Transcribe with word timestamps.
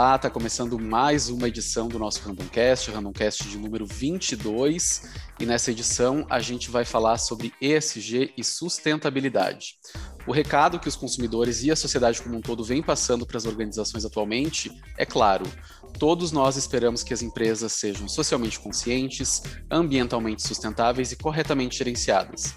Olá, 0.00 0.16
está 0.16 0.30
começando 0.30 0.78
mais 0.78 1.28
uma 1.28 1.46
edição 1.46 1.86
do 1.86 1.98
nosso 1.98 2.26
Randomcast, 2.26 2.90
o 2.90 2.94
Randomcast 2.94 3.46
de 3.46 3.58
número 3.58 3.84
22, 3.84 5.02
e 5.38 5.44
nessa 5.44 5.72
edição 5.72 6.26
a 6.30 6.40
gente 6.40 6.70
vai 6.70 6.86
falar 6.86 7.18
sobre 7.18 7.52
ESG 7.60 8.32
e 8.34 8.42
sustentabilidade. 8.42 9.74
O 10.26 10.32
recado 10.32 10.80
que 10.80 10.88
os 10.88 10.96
consumidores 10.96 11.62
e 11.64 11.70
a 11.70 11.76
sociedade 11.76 12.22
como 12.22 12.34
um 12.34 12.40
todo 12.40 12.64
vem 12.64 12.82
passando 12.82 13.26
para 13.26 13.36
as 13.36 13.44
organizações 13.44 14.06
atualmente 14.06 14.72
é 14.96 15.04
claro: 15.04 15.44
todos 15.98 16.32
nós 16.32 16.56
esperamos 16.56 17.02
que 17.02 17.12
as 17.12 17.20
empresas 17.20 17.70
sejam 17.74 18.08
socialmente 18.08 18.58
conscientes, 18.58 19.42
ambientalmente 19.70 20.40
sustentáveis 20.40 21.12
e 21.12 21.16
corretamente 21.16 21.76
gerenciadas. 21.76 22.54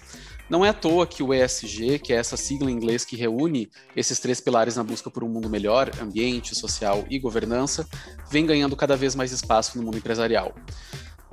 Não 0.48 0.64
é 0.64 0.68
à 0.68 0.74
toa 0.74 1.06
que 1.06 1.22
o 1.22 1.32
ESG, 1.32 1.98
que 1.98 2.12
é 2.12 2.16
essa 2.16 2.36
sigla 2.36 2.70
em 2.70 2.74
inglês 2.74 3.04
que 3.04 3.16
reúne 3.16 3.70
esses 3.96 4.18
três 4.18 4.40
pilares 4.40 4.76
na 4.76 4.84
busca 4.84 5.10
por 5.10 5.24
um 5.24 5.28
mundo 5.28 5.48
melhor, 5.48 5.90
ambiente, 6.00 6.54
social 6.54 7.04
e 7.08 7.18
governança, 7.18 7.86
vem 8.30 8.44
ganhando 8.44 8.76
cada 8.76 8.96
vez 8.96 9.14
mais 9.14 9.32
espaço 9.32 9.78
no 9.78 9.84
mundo 9.84 9.96
empresarial. 9.96 10.54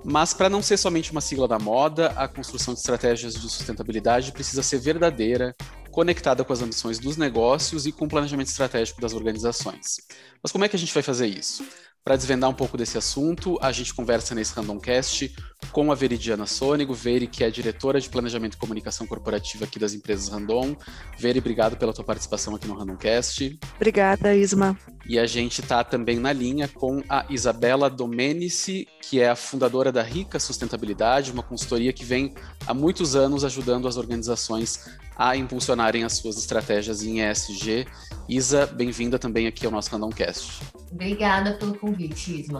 Mas 0.03 0.33
para 0.33 0.49
não 0.49 0.63
ser 0.63 0.77
somente 0.77 1.11
uma 1.11 1.21
sigla 1.21 1.47
da 1.47 1.59
moda, 1.59 2.07
a 2.15 2.27
construção 2.27 2.73
de 2.73 2.79
estratégias 2.79 3.35
de 3.35 3.41
sustentabilidade 3.41 4.31
precisa 4.31 4.63
ser 4.63 4.79
verdadeira, 4.79 5.55
conectada 5.91 6.43
com 6.43 6.53
as 6.53 6.61
ambições 6.61 6.97
dos 6.97 7.17
negócios 7.17 7.85
e 7.85 7.91
com 7.91 8.05
o 8.05 8.09
planejamento 8.09 8.47
estratégico 8.47 9.01
das 9.01 9.13
organizações. 9.13 9.97
Mas 10.41 10.51
como 10.51 10.63
é 10.63 10.69
que 10.69 10.75
a 10.75 10.79
gente 10.79 10.93
vai 10.93 11.03
fazer 11.03 11.27
isso? 11.27 11.63
Para 12.03 12.15
desvendar 12.15 12.49
um 12.49 12.53
pouco 12.53 12.77
desse 12.77 12.97
assunto, 12.97 13.59
a 13.61 13.71
gente 13.71 13.93
conversa 13.93 14.33
nesse 14.33 14.55
Randomcast 14.55 15.35
com 15.71 15.91
a 15.91 15.95
Veridiana 15.95 16.45
Sônego, 16.45 16.93
Veri, 16.93 17.27
que 17.27 17.43
é 17.43 17.49
diretora 17.49 17.99
de 17.99 18.09
Planejamento 18.09 18.55
e 18.55 18.57
Comunicação 18.57 19.07
Corporativa 19.07 19.65
aqui 19.65 19.79
das 19.79 19.93
empresas 19.93 20.27
Random. 20.27 20.75
Veri, 21.17 21.39
obrigado 21.39 21.77
pela 21.77 21.93
tua 21.93 22.03
participação 22.03 22.55
aqui 22.55 22.67
no 22.67 22.75
Randomcast. 22.75 23.59
Obrigada, 23.75 24.35
Isma. 24.35 24.77
E 25.05 25.17
a 25.17 25.25
gente 25.25 25.61
está 25.61 25.83
também 25.83 26.19
na 26.19 26.31
linha 26.33 26.67
com 26.67 27.01
a 27.09 27.25
Isabela 27.29 27.89
Domenici, 27.89 28.87
que 29.01 29.19
é 29.19 29.29
a 29.29 29.35
fundadora 29.35 29.91
da 29.91 30.03
Rica 30.03 30.39
Sustentabilidade, 30.39 31.31
uma 31.31 31.43
consultoria 31.43 31.93
que 31.93 32.05
vem 32.05 32.33
há 32.67 32.73
muitos 32.73 33.15
anos 33.15 33.43
ajudando 33.43 33.87
as 33.87 33.97
organizações 33.97 34.89
a 35.15 35.35
impulsionarem 35.35 36.03
as 36.03 36.13
suas 36.13 36.37
estratégias 36.37 37.03
em 37.03 37.21
ESG. 37.21 37.85
Isa, 38.27 38.65
bem-vinda 38.65 39.19
também 39.19 39.47
aqui 39.47 39.65
ao 39.65 39.71
nosso 39.71 39.91
Randomcast. 39.91 40.61
Obrigada 40.91 41.53
pelo 41.53 41.77
convite, 41.77 42.41
Isma. 42.41 42.59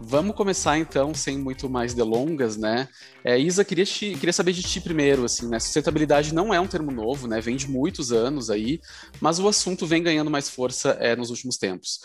Vamos 0.00 0.34
começar 0.34 0.76
então, 0.76 1.14
sem 1.14 1.38
muito 1.38 1.68
mais 1.70 1.94
delongas, 1.94 2.56
né? 2.56 2.88
É, 3.22 3.38
Isa, 3.38 3.64
queria, 3.64 3.84
te, 3.84 4.14
queria 4.14 4.32
saber 4.32 4.52
de 4.52 4.62
ti 4.62 4.80
primeiro, 4.80 5.24
assim, 5.24 5.48
né? 5.48 5.58
Sustentabilidade 5.60 6.34
não 6.34 6.52
é 6.52 6.58
um 6.58 6.66
termo 6.66 6.90
novo, 6.90 7.28
né? 7.28 7.40
Vem 7.40 7.56
de 7.56 7.70
muitos 7.70 8.12
anos 8.12 8.50
aí, 8.50 8.80
mas 9.20 9.38
o 9.38 9.46
assunto 9.46 9.86
vem 9.86 10.02
ganhando 10.02 10.30
mais 10.30 10.48
força 10.48 10.90
é, 11.00 11.14
nos 11.14 11.30
últimos 11.30 11.56
tempos. 11.56 12.00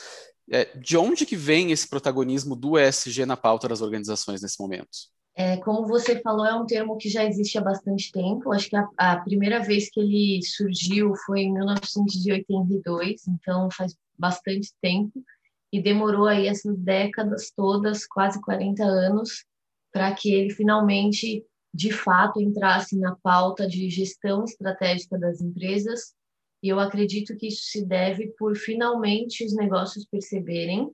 É, 0.51 0.65
de 0.77 0.97
onde 0.97 1.25
que 1.25 1.35
vem 1.35 1.71
esse 1.71 1.87
protagonismo 1.87 2.55
do 2.55 2.77
ESG 2.77 3.25
na 3.25 3.37
pauta 3.37 3.67
das 3.67 3.81
organizações 3.81 4.41
nesse 4.41 4.59
momento? 4.59 4.89
É, 5.35 5.57
como 5.57 5.87
você 5.87 6.19
falou, 6.21 6.45
é 6.45 6.53
um 6.53 6.65
termo 6.65 6.97
que 6.97 7.09
já 7.09 7.23
existe 7.23 7.57
há 7.57 7.61
bastante 7.61 8.11
tempo. 8.11 8.51
Acho 8.51 8.69
que 8.69 8.75
a, 8.75 8.87
a 8.97 9.17
primeira 9.21 9.61
vez 9.61 9.89
que 9.89 9.99
ele 9.99 10.41
surgiu 10.43 11.13
foi 11.25 11.41
em 11.41 11.53
1982, 11.53 13.27
então 13.27 13.69
faz 13.71 13.95
bastante 14.17 14.73
tempo 14.81 15.23
e 15.71 15.81
demorou 15.81 16.25
aí 16.25 16.47
essas 16.47 16.77
décadas 16.77 17.51
todas, 17.55 18.05
quase 18.05 18.41
40 18.41 18.83
anos, 18.83 19.45
para 19.91 20.13
que 20.13 20.33
ele 20.33 20.51
finalmente, 20.51 21.45
de 21.73 21.91
fato, 21.91 22.41
entrasse 22.41 22.97
na 22.97 23.15
pauta 23.15 23.67
de 23.67 23.89
gestão 23.89 24.43
estratégica 24.43 25.17
das 25.17 25.41
empresas. 25.41 26.13
E 26.61 26.69
eu 26.69 26.79
acredito 26.79 27.35
que 27.37 27.47
isso 27.47 27.63
se 27.63 27.85
deve 27.85 28.33
por 28.37 28.55
finalmente 28.55 29.45
os 29.45 29.55
negócios 29.55 30.05
perceberem 30.05 30.91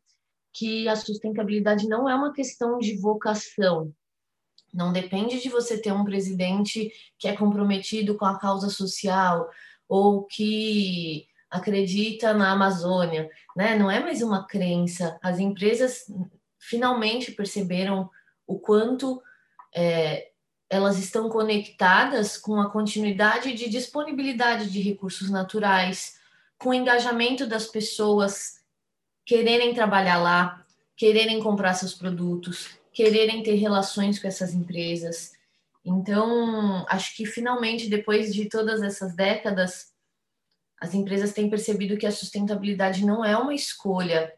que 0.53 0.87
a 0.87 0.95
sustentabilidade 0.95 1.87
não 1.87 2.09
é 2.09 2.15
uma 2.15 2.33
questão 2.33 2.77
de 2.77 2.97
vocação. 2.97 3.93
Não 4.73 4.91
depende 4.91 5.41
de 5.41 5.49
você 5.49 5.81
ter 5.81 5.91
um 5.91 6.03
presidente 6.03 6.91
que 7.17 7.27
é 7.27 7.35
comprometido 7.35 8.15
com 8.15 8.25
a 8.25 8.37
causa 8.37 8.69
social 8.69 9.49
ou 9.87 10.23
que 10.25 11.27
acredita 11.55 12.33
na 12.33 12.51
Amazônia, 12.51 13.29
né? 13.55 13.75
Não 13.75 13.89
é 13.89 13.99
mais 13.99 14.21
uma 14.21 14.45
crença. 14.45 15.17
As 15.21 15.39
empresas 15.39 16.05
finalmente 16.59 17.31
perceberam 17.31 18.09
o 18.45 18.59
quanto 18.59 19.21
é, 19.73 20.29
elas 20.69 20.97
estão 20.97 21.29
conectadas 21.29 22.37
com 22.37 22.59
a 22.59 22.69
continuidade 22.69 23.53
de 23.53 23.69
disponibilidade 23.69 24.69
de 24.69 24.81
recursos 24.81 25.29
naturais, 25.29 26.19
com 26.57 26.69
o 26.69 26.73
engajamento 26.73 27.45
das 27.45 27.67
pessoas 27.67 28.61
quererem 29.25 29.73
trabalhar 29.73 30.17
lá, 30.17 30.65
quererem 30.95 31.41
comprar 31.41 31.73
seus 31.73 31.93
produtos, 31.93 32.69
quererem 32.93 33.43
ter 33.43 33.55
relações 33.55 34.19
com 34.19 34.27
essas 34.27 34.53
empresas. 34.53 35.33
Então, 35.83 36.85
acho 36.87 37.15
que 37.15 37.25
finalmente, 37.25 37.89
depois 37.89 38.33
de 38.33 38.45
todas 38.49 38.81
essas 38.81 39.15
décadas, 39.15 39.94
as 40.79 40.93
empresas 40.93 41.33
têm 41.33 41.49
percebido 41.49 41.97
que 41.97 42.05
a 42.05 42.11
sustentabilidade 42.11 43.05
não 43.05 43.23
é 43.23 43.37
uma 43.37 43.53
escolha, 43.53 44.33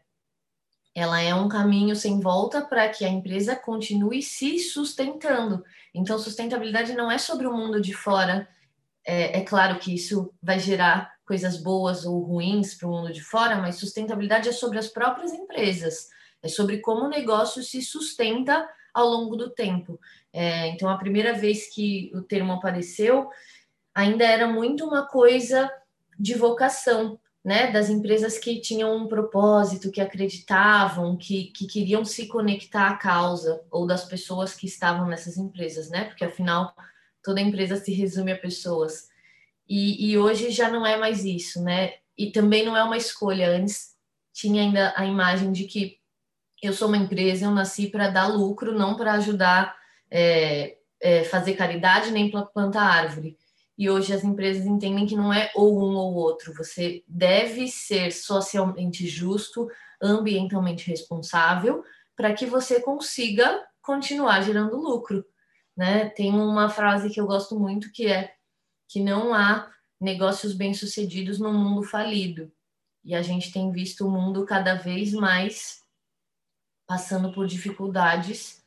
ela 0.94 1.20
é 1.20 1.34
um 1.34 1.48
caminho 1.48 1.94
sem 1.94 2.20
volta 2.20 2.60
para 2.62 2.88
que 2.88 3.04
a 3.04 3.08
empresa 3.08 3.54
continue 3.54 4.22
se 4.22 4.58
sustentando. 4.58 5.64
Então, 5.94 6.18
sustentabilidade 6.18 6.92
não 6.94 7.10
é 7.10 7.18
sobre 7.18 7.46
o 7.46 7.56
mundo 7.56 7.80
de 7.80 7.92
fora. 7.94 8.48
É, 9.04 9.38
é 9.38 9.44
claro 9.44 9.78
que 9.78 9.94
isso 9.94 10.32
vai 10.42 10.58
gerar 10.58 11.14
coisas 11.24 11.56
boas 11.56 12.04
ou 12.04 12.20
ruins 12.20 12.74
para 12.74 12.88
o 12.88 12.90
mundo 12.90 13.12
de 13.12 13.22
fora, 13.22 13.56
mas 13.56 13.76
sustentabilidade 13.76 14.48
é 14.48 14.52
sobre 14.52 14.78
as 14.78 14.88
próprias 14.88 15.32
empresas, 15.32 16.08
é 16.42 16.48
sobre 16.48 16.78
como 16.78 17.04
o 17.04 17.08
negócio 17.08 17.62
se 17.62 17.82
sustenta 17.82 18.68
ao 18.92 19.08
longo 19.08 19.36
do 19.36 19.50
tempo. 19.50 20.00
É, 20.32 20.68
então, 20.68 20.88
a 20.88 20.98
primeira 20.98 21.32
vez 21.32 21.72
que 21.72 22.10
o 22.14 22.22
termo 22.22 22.52
apareceu, 22.52 23.28
ainda 23.94 24.24
era 24.24 24.48
muito 24.48 24.84
uma 24.84 25.06
coisa 25.06 25.70
de 26.18 26.34
vocação, 26.34 27.18
né, 27.44 27.70
das 27.70 27.88
empresas 27.88 28.38
que 28.38 28.60
tinham 28.60 28.96
um 28.96 29.06
propósito, 29.06 29.90
que 29.90 30.00
acreditavam, 30.00 31.16
que, 31.16 31.44
que 31.52 31.66
queriam 31.66 32.04
se 32.04 32.26
conectar 32.26 32.88
à 32.88 32.96
causa, 32.96 33.62
ou 33.70 33.86
das 33.86 34.04
pessoas 34.04 34.54
que 34.54 34.66
estavam 34.66 35.06
nessas 35.06 35.36
empresas, 35.36 35.88
né, 35.88 36.04
porque 36.04 36.24
afinal 36.24 36.74
toda 37.22 37.40
empresa 37.40 37.76
se 37.76 37.92
resume 37.92 38.32
a 38.32 38.38
pessoas. 38.38 39.08
E, 39.68 40.10
e 40.10 40.18
hoje 40.18 40.50
já 40.50 40.68
não 40.68 40.84
é 40.84 40.96
mais 40.96 41.24
isso, 41.24 41.62
né, 41.62 41.94
e 42.16 42.30
também 42.32 42.64
não 42.64 42.76
é 42.76 42.82
uma 42.82 42.96
escolha. 42.96 43.48
Antes 43.50 43.96
tinha 44.32 44.62
ainda 44.62 44.92
a 44.96 45.06
imagem 45.06 45.52
de 45.52 45.64
que 45.64 45.98
eu 46.60 46.72
sou 46.72 46.88
uma 46.88 46.96
empresa, 46.96 47.44
eu 47.44 47.50
nasci 47.52 47.86
para 47.86 48.08
dar 48.08 48.26
lucro, 48.26 48.76
não 48.76 48.96
para 48.96 49.12
ajudar, 49.12 49.76
é, 50.10 50.76
é, 51.00 51.24
fazer 51.24 51.54
caridade, 51.54 52.10
nem 52.10 52.30
plantar 52.30 52.82
árvore. 52.82 53.36
E 53.78 53.88
hoje 53.88 54.12
as 54.12 54.24
empresas 54.24 54.66
entendem 54.66 55.06
que 55.06 55.14
não 55.14 55.32
é 55.32 55.52
ou 55.54 55.78
um 55.78 55.94
ou 55.94 56.14
outro. 56.14 56.52
Você 56.54 57.04
deve 57.06 57.68
ser 57.68 58.10
socialmente 58.10 59.06
justo, 59.06 59.70
ambientalmente 60.02 60.90
responsável, 60.90 61.84
para 62.16 62.34
que 62.34 62.44
você 62.44 62.80
consiga 62.80 63.64
continuar 63.80 64.42
gerando 64.42 64.76
lucro. 64.76 65.24
Né? 65.76 66.08
Tem 66.08 66.34
uma 66.34 66.68
frase 66.68 67.08
que 67.08 67.20
eu 67.20 67.26
gosto 67.26 67.58
muito 67.58 67.92
que 67.92 68.08
é 68.08 68.34
que 68.88 69.00
não 69.00 69.32
há 69.32 69.70
negócios 70.00 70.52
bem-sucedidos 70.54 71.38
no 71.38 71.52
mundo 71.52 71.84
falido. 71.84 72.50
E 73.04 73.14
a 73.14 73.22
gente 73.22 73.52
tem 73.52 73.70
visto 73.70 74.04
o 74.06 74.10
mundo 74.10 74.44
cada 74.44 74.74
vez 74.74 75.12
mais 75.12 75.84
passando 76.84 77.32
por 77.32 77.46
dificuldades 77.46 78.64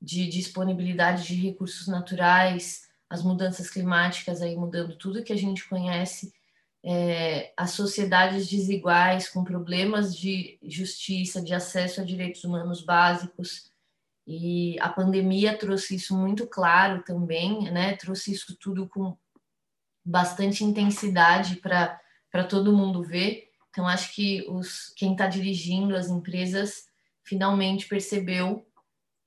de 0.00 0.26
disponibilidade 0.26 1.26
de 1.26 1.36
recursos 1.36 1.86
naturais, 1.86 2.91
as 3.12 3.22
mudanças 3.22 3.68
climáticas 3.68 4.40
aí 4.40 4.56
mudando 4.56 4.96
tudo 4.96 5.22
que 5.22 5.34
a 5.34 5.36
gente 5.36 5.68
conhece, 5.68 6.32
é, 6.82 7.52
as 7.54 7.72
sociedades 7.72 8.48
desiguais 8.48 9.28
com 9.28 9.44
problemas 9.44 10.16
de 10.16 10.58
justiça, 10.62 11.42
de 11.42 11.52
acesso 11.52 12.00
a 12.00 12.04
direitos 12.04 12.42
humanos 12.42 12.82
básicos, 12.82 13.70
e 14.26 14.78
a 14.80 14.88
pandemia 14.88 15.58
trouxe 15.58 15.96
isso 15.96 16.16
muito 16.16 16.46
claro 16.46 17.02
também, 17.04 17.70
né? 17.70 17.96
Trouxe 17.96 18.32
isso 18.32 18.56
tudo 18.58 18.88
com 18.88 19.14
bastante 20.02 20.64
intensidade 20.64 21.56
para 21.56 22.44
todo 22.48 22.74
mundo 22.74 23.02
ver. 23.02 23.50
Então, 23.68 23.86
acho 23.86 24.14
que 24.14 24.46
os, 24.48 24.88
quem 24.96 25.12
está 25.12 25.26
dirigindo 25.26 25.94
as 25.94 26.08
empresas 26.08 26.86
finalmente 27.22 27.86
percebeu 27.86 28.66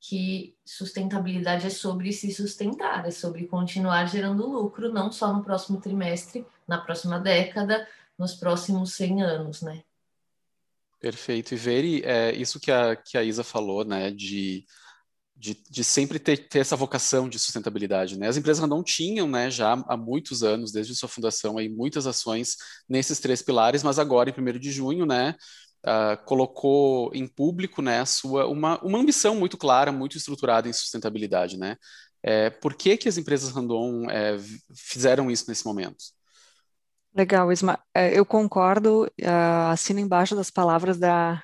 que 0.08 0.56
sustentabilidade 0.64 1.66
é 1.66 1.70
sobre 1.70 2.14
se 2.14 2.32
sustentar, 2.32 3.08
é 3.08 3.12
sobre 3.12 3.48
continuar 3.48 4.06
gerando 4.06 4.48
lucro, 4.48 4.94
não 4.94 5.12
só 5.12 5.34
no 5.34 5.44
próximo 5.44 5.82
trimestre, 5.82 6.46
na 6.68 6.78
próxima 6.78 7.20
década, 7.20 7.88
nos 8.18 8.36
próximos 8.36 8.94
100 8.94 9.24
anos, 9.24 9.62
né? 9.64 9.84
Perfeito. 11.00 11.54
E 11.54 11.58
Veri, 11.58 12.04
é, 12.04 12.34
isso 12.36 12.60
que 12.60 12.72
a, 12.72 12.96
que 12.96 13.18
a 13.18 13.24
Isa 13.24 13.44
falou, 13.44 13.84
né, 13.84 14.12
de, 14.12 14.64
de, 15.36 15.58
de 15.70 15.84
sempre 15.84 16.20
ter, 16.20 16.38
ter, 16.50 16.60
essa 16.60 16.76
vocação 16.76 17.28
de 17.28 17.40
sustentabilidade, 17.40 18.18
né? 18.18 18.28
As 18.28 18.38
empresas 18.38 18.68
não 18.70 18.84
tinham, 18.84 19.28
né, 19.28 19.50
já 19.50 19.74
há 19.74 19.98
muitos 19.98 20.44
anos, 20.44 20.72
desde 20.72 20.96
sua 20.96 21.10
fundação, 21.10 21.58
aí, 21.58 21.68
muitas 21.68 22.06
ações 22.06 22.58
nesses 22.88 23.20
três 23.20 23.42
pilares, 23.42 23.82
mas 23.82 23.98
agora, 23.98 24.30
em 24.30 24.34
1 24.34 24.60
de 24.60 24.72
junho, 24.72 25.06
né, 25.06 25.36
uh, 25.86 26.24
colocou 26.26 27.12
em 27.14 27.28
público 27.28 27.82
né, 27.82 28.00
a 28.02 28.06
sua, 28.06 28.48
uma, 28.48 28.80
uma 28.84 29.00
ambição 29.00 29.36
muito 29.36 29.58
clara, 29.58 29.92
muito 29.92 30.18
estruturada 30.18 30.68
em 30.68 30.74
sustentabilidade. 30.74 31.58
Né? 31.58 31.78
É, 32.24 32.50
por 32.50 32.74
que, 32.74 32.98
que 32.98 33.08
as 33.08 33.18
empresas 33.18 33.52
Randon 33.52 34.10
é, 34.10 34.38
fizeram 34.76 35.30
isso 35.30 35.46
nesse 35.48 35.66
momento? 35.66 36.04
Legal, 37.16 37.52
Isma. 37.52 37.80
É, 37.94 38.18
eu 38.18 38.26
concordo, 38.26 39.06
uh, 39.06 39.72
assino 39.72 40.00
embaixo 40.00 40.36
das 40.36 40.52
palavras 40.52 40.98
da, 40.98 41.42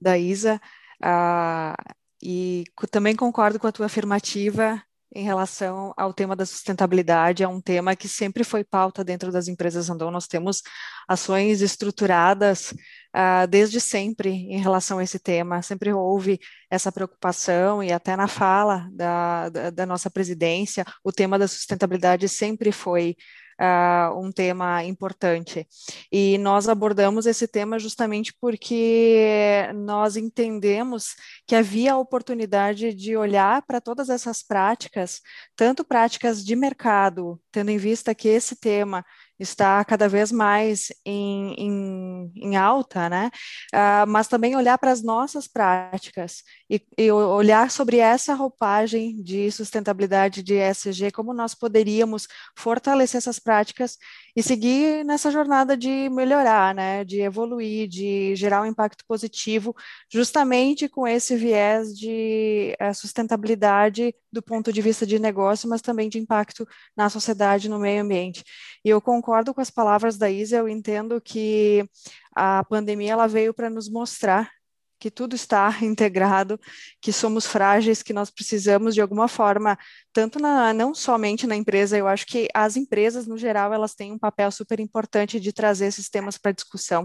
da 0.00 0.16
Isa, 0.16 0.58
uh, 1.02 1.94
e 2.22 2.64
também 2.90 3.14
concordo 3.14 3.58
com 3.58 3.66
a 3.66 3.72
tua 3.72 3.84
afirmativa 3.84 4.82
em 5.14 5.24
relação 5.24 5.94
ao 5.96 6.12
tema 6.12 6.34
da 6.34 6.44
sustentabilidade, 6.44 7.42
é 7.42 7.48
um 7.48 7.60
tema 7.60 7.94
que 7.94 8.08
sempre 8.08 8.42
foi 8.42 8.64
pauta 8.64 9.04
dentro 9.04 9.30
das 9.30 9.46
empresas 9.48 9.88
Randon. 9.88 10.10
Nós 10.10 10.26
temos 10.26 10.62
ações 11.08 11.60
estruturadas 11.60 12.72
uh, 13.14 13.46
desde 13.48 13.80
sempre 13.80 14.30
em 14.30 14.58
relação 14.58 14.98
a 14.98 15.04
esse 15.04 15.18
tema, 15.18 15.62
sempre 15.62 15.92
houve 15.92 16.40
essa 16.68 16.90
preocupação 16.90 17.82
e 17.82 17.92
até 17.92 18.16
na 18.16 18.26
fala 18.26 18.88
da, 18.92 19.48
da, 19.48 19.70
da 19.70 19.86
nossa 19.86 20.10
presidência, 20.10 20.84
o 21.04 21.12
tema 21.12 21.38
da 21.38 21.46
sustentabilidade 21.46 22.28
sempre 22.28 22.72
foi 22.72 23.16
uh, 23.60 24.18
um 24.18 24.30
tema 24.32 24.84
importante. 24.84 25.66
E 26.10 26.38
nós 26.38 26.68
abordamos 26.68 27.26
esse 27.26 27.46
tema 27.46 27.78
justamente 27.78 28.34
porque 28.40 29.68
nós 29.74 30.16
entendemos 30.16 31.14
que 31.46 31.54
havia 31.54 31.94
a 31.94 31.98
oportunidade 31.98 32.92
de 32.94 33.16
olhar 33.16 33.62
para 33.62 33.80
todas 33.80 34.08
essas 34.08 34.42
práticas, 34.42 35.20
tanto 35.56 35.84
práticas 35.84 36.44
de 36.44 36.56
mercado, 36.56 37.40
tendo 37.50 37.70
em 37.70 37.78
vista 37.78 38.14
que 38.14 38.28
esse 38.28 38.56
tema 38.56 39.04
está 39.38 39.84
cada 39.84 40.08
vez 40.08 40.30
mais 40.30 40.92
em, 41.04 41.54
em, 41.54 42.32
em 42.36 42.56
alta, 42.56 43.08
né? 43.08 43.30
Uh, 43.74 44.06
mas 44.08 44.28
também 44.28 44.54
olhar 44.56 44.78
para 44.78 44.92
as 44.92 45.02
nossas 45.02 45.48
práticas 45.48 46.42
e, 46.70 46.80
e, 46.96 47.10
olhar 47.10 47.70
sobre 47.70 47.98
essa 47.98 48.34
roupagem 48.34 49.20
de 49.22 49.50
sustentabilidade 49.50 50.42
de 50.42 50.54
ESG, 50.54 51.10
como 51.12 51.34
nós 51.34 51.54
poderíamos 51.54 52.28
fortalecer 52.56 53.18
essas 53.18 53.38
práticas 53.38 53.98
e 54.36 54.42
seguir 54.42 55.04
nessa 55.04 55.30
jornada 55.30 55.76
de 55.76 56.08
melhorar, 56.10 56.74
né? 56.74 57.04
De 57.04 57.20
evoluir, 57.20 57.88
de 57.88 58.36
gerar 58.36 58.62
um 58.62 58.66
impacto 58.66 59.04
positivo, 59.06 59.74
justamente 60.12 60.88
com 60.88 61.06
esse 61.08 61.36
viés 61.36 61.96
de 61.96 62.76
uh, 62.80 62.94
sustentabilidade 62.94 64.14
do 64.32 64.42
ponto 64.42 64.72
de 64.72 64.82
vista 64.82 65.06
de 65.06 65.18
negócio, 65.18 65.68
mas 65.68 65.80
também 65.80 66.08
de 66.08 66.18
impacto 66.18 66.66
na 66.96 67.08
sociedade, 67.08 67.68
no 67.68 67.78
meio 67.78 68.02
ambiente. 68.02 68.44
E 68.84 68.88
eu 68.88 69.00
concordo 69.00 69.23
com 69.24 69.60
as 69.60 69.70
palavras 69.70 70.18
da 70.18 70.30
Isa, 70.30 70.56
eu 70.56 70.68
entendo 70.68 71.20
que 71.20 71.88
a 72.34 72.64
pandemia 72.64 73.12
ela 73.12 73.26
veio 73.26 73.54
para 73.54 73.70
nos 73.70 73.88
mostrar 73.88 74.50
que 74.98 75.10
tudo 75.10 75.36
está 75.36 75.68
integrado, 75.84 76.58
que 77.00 77.12
somos 77.12 77.46
frágeis, 77.46 78.02
que 78.02 78.12
nós 78.12 78.30
precisamos 78.30 78.94
de 78.94 79.00
alguma 79.00 79.28
forma, 79.28 79.78
tanto 80.12 80.38
na, 80.38 80.72
não 80.72 80.94
somente 80.94 81.46
na 81.46 81.56
empresa, 81.56 81.98
eu 81.98 82.08
acho 82.08 82.26
que 82.26 82.48
as 82.54 82.76
empresas 82.76 83.26
no 83.26 83.36
geral 83.36 83.72
elas 83.72 83.94
têm 83.94 84.12
um 84.12 84.18
papel 84.18 84.50
super 84.50 84.80
importante 84.80 85.38
de 85.38 85.52
trazer 85.52 85.86
esses 85.86 86.08
temas 86.08 86.38
para 86.38 86.52
discussão. 86.52 87.04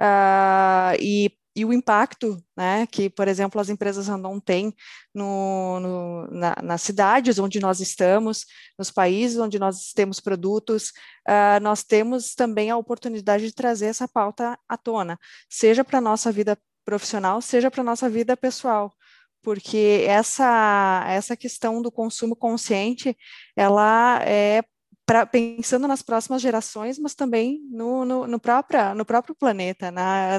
Uh, 0.00 0.96
e 1.00 1.30
e 1.56 1.64
o 1.64 1.72
impacto 1.72 2.36
né, 2.54 2.86
que, 2.86 3.08
por 3.08 3.26
exemplo, 3.26 3.58
as 3.58 3.70
empresas 3.70 4.08
Randon 4.08 4.38
têm 4.38 4.74
no, 5.14 5.80
no, 5.80 6.26
na, 6.30 6.54
nas 6.62 6.82
cidades 6.82 7.38
onde 7.38 7.58
nós 7.58 7.80
estamos, 7.80 8.44
nos 8.78 8.90
países 8.90 9.38
onde 9.38 9.58
nós 9.58 9.92
temos 9.94 10.20
produtos, 10.20 10.90
uh, 11.26 11.58
nós 11.62 11.82
temos 11.82 12.34
também 12.34 12.70
a 12.70 12.76
oportunidade 12.76 13.46
de 13.46 13.54
trazer 13.54 13.86
essa 13.86 14.06
pauta 14.06 14.58
à 14.68 14.76
tona, 14.76 15.18
seja 15.48 15.82
para 15.82 15.96
a 15.96 16.02
nossa 16.02 16.30
vida 16.30 16.58
profissional, 16.84 17.40
seja 17.40 17.70
para 17.70 17.80
a 17.80 17.84
nossa 17.84 18.08
vida 18.10 18.36
pessoal 18.36 18.94
porque 19.42 20.04
essa 20.08 21.04
essa 21.06 21.36
questão 21.36 21.80
do 21.80 21.92
consumo 21.92 22.34
consciente 22.34 23.16
ela 23.54 24.20
é 24.24 24.64
pra, 25.06 25.24
pensando 25.24 25.86
nas 25.88 26.02
próximas 26.02 26.42
gerações, 26.42 26.98
mas 26.98 27.14
também 27.14 27.60
no, 27.70 28.04
no, 28.04 28.26
no, 28.26 28.40
própria, 28.40 28.94
no 28.94 29.04
próprio 29.04 29.34
planeta. 29.34 29.90
Na, 29.90 30.38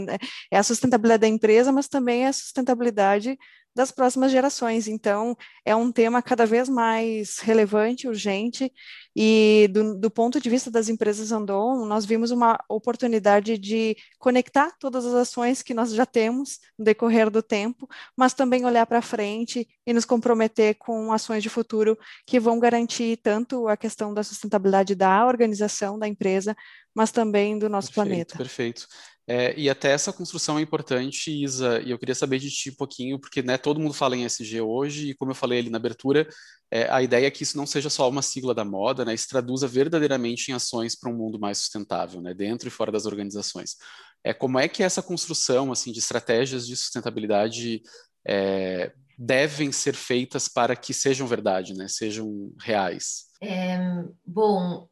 é 0.51 0.57
a 0.57 0.63
sustentabilidade 0.63 1.21
da 1.21 1.27
empresa, 1.27 1.71
mas 1.71 1.87
também 1.87 2.25
é 2.25 2.27
a 2.27 2.33
sustentabilidade 2.33 3.37
das 3.77 3.91
próximas 3.91 4.31
gerações. 4.31 4.87
Então, 4.87 5.37
é 5.63 5.75
um 5.75 5.91
tema 5.91 6.19
cada 6.19 6.47
vez 6.47 6.67
mais 6.67 7.37
relevante, 7.37 8.07
urgente, 8.07 8.73
e 9.15 9.67
do, 9.71 9.95
do, 9.99 10.11
ponto 10.11 10.39
de 10.39 10.49
vista 10.49 10.71
das 10.71 10.89
empresas 10.89 11.31
Andon, 11.31 11.85
nós 11.85 12.03
vimos 12.03 12.31
uma 12.31 12.59
oportunidade 12.67 13.57
de 13.57 13.95
conectar 14.17 14.71
todas 14.79 15.05
as 15.05 15.13
ações 15.13 15.61
que 15.61 15.73
nós 15.75 15.91
já 15.91 16.05
temos 16.05 16.59
no 16.77 16.85
decorrer 16.85 17.29
do 17.29 17.41
tempo, 17.41 17.87
mas 18.15 18.33
também 18.33 18.65
olhar 18.65 18.85
para 18.85 19.01
frente 19.01 19.67
e 19.85 19.93
nos 19.93 20.05
comprometer 20.05 20.75
com 20.75 21.11
ações 21.11 21.43
de 21.43 21.49
futuro 21.49 21.97
que 22.25 22.39
vão 22.39 22.59
garantir 22.59 23.17
tanto 23.17 23.67
a 23.67 23.77
questão 23.77 24.13
da 24.13 24.23
sustentabilidade 24.23 24.95
da 24.95 25.25
organização, 25.25 25.97
da 25.97 26.07
empresa, 26.07 26.55
mas 26.97 27.11
também 27.11 27.59
do 27.59 27.69
nosso 27.69 27.93
perfeito, 27.93 28.07
planeta. 28.07 28.37
Perfeito. 28.37 28.87
É, 29.27 29.53
e 29.55 29.69
até 29.69 29.91
essa 29.91 30.11
construção 30.11 30.57
é 30.57 30.63
importante, 30.63 31.29
Isa, 31.29 31.79
e 31.81 31.91
eu 31.91 31.99
queria 31.99 32.15
saber 32.15 32.39
de 32.39 32.49
ti 32.49 32.71
um 32.71 32.75
pouquinho, 32.75 33.19
porque 33.19 33.43
né, 33.43 33.55
todo 33.55 33.79
mundo 33.79 33.93
fala 33.93 34.15
em 34.15 34.23
SG 34.23 34.61
hoje, 34.61 35.11
e 35.11 35.13
como 35.13 35.29
eu 35.29 35.35
falei 35.35 35.59
ali 35.59 35.69
na 35.69 35.77
abertura, 35.77 36.27
é, 36.71 36.89
a 36.89 37.03
ideia 37.03 37.27
é 37.27 37.29
que 37.29 37.43
isso 37.43 37.55
não 37.55 37.67
seja 37.67 37.87
só 37.87 38.09
uma 38.09 38.23
sigla 38.23 38.55
da 38.55 38.65
moda, 38.65 39.05
né, 39.05 39.15
se 39.15 39.27
traduza 39.27 39.67
verdadeiramente 39.67 40.49
em 40.49 40.55
ações 40.55 40.95
para 40.95 41.11
um 41.11 41.15
mundo 41.15 41.39
mais 41.39 41.59
sustentável, 41.59 42.19
né, 42.19 42.33
dentro 42.33 42.67
e 42.67 42.71
fora 42.71 42.91
das 42.91 43.05
organizações. 43.05 43.75
É, 44.23 44.33
como 44.33 44.57
é 44.57 44.67
que 44.67 44.81
essa 44.81 45.03
construção 45.03 45.71
assim, 45.71 45.91
de 45.91 45.99
estratégias 45.99 46.65
de 46.65 46.75
sustentabilidade 46.75 47.83
é, 48.27 48.91
devem 49.15 49.71
ser 49.71 49.93
feitas 49.93 50.47
para 50.47 50.75
que 50.75 50.95
sejam 50.95 51.27
verdade, 51.27 51.75
né, 51.75 51.87
sejam 51.87 52.51
reais? 52.59 53.27
É, 53.39 53.77
bom, 54.25 54.89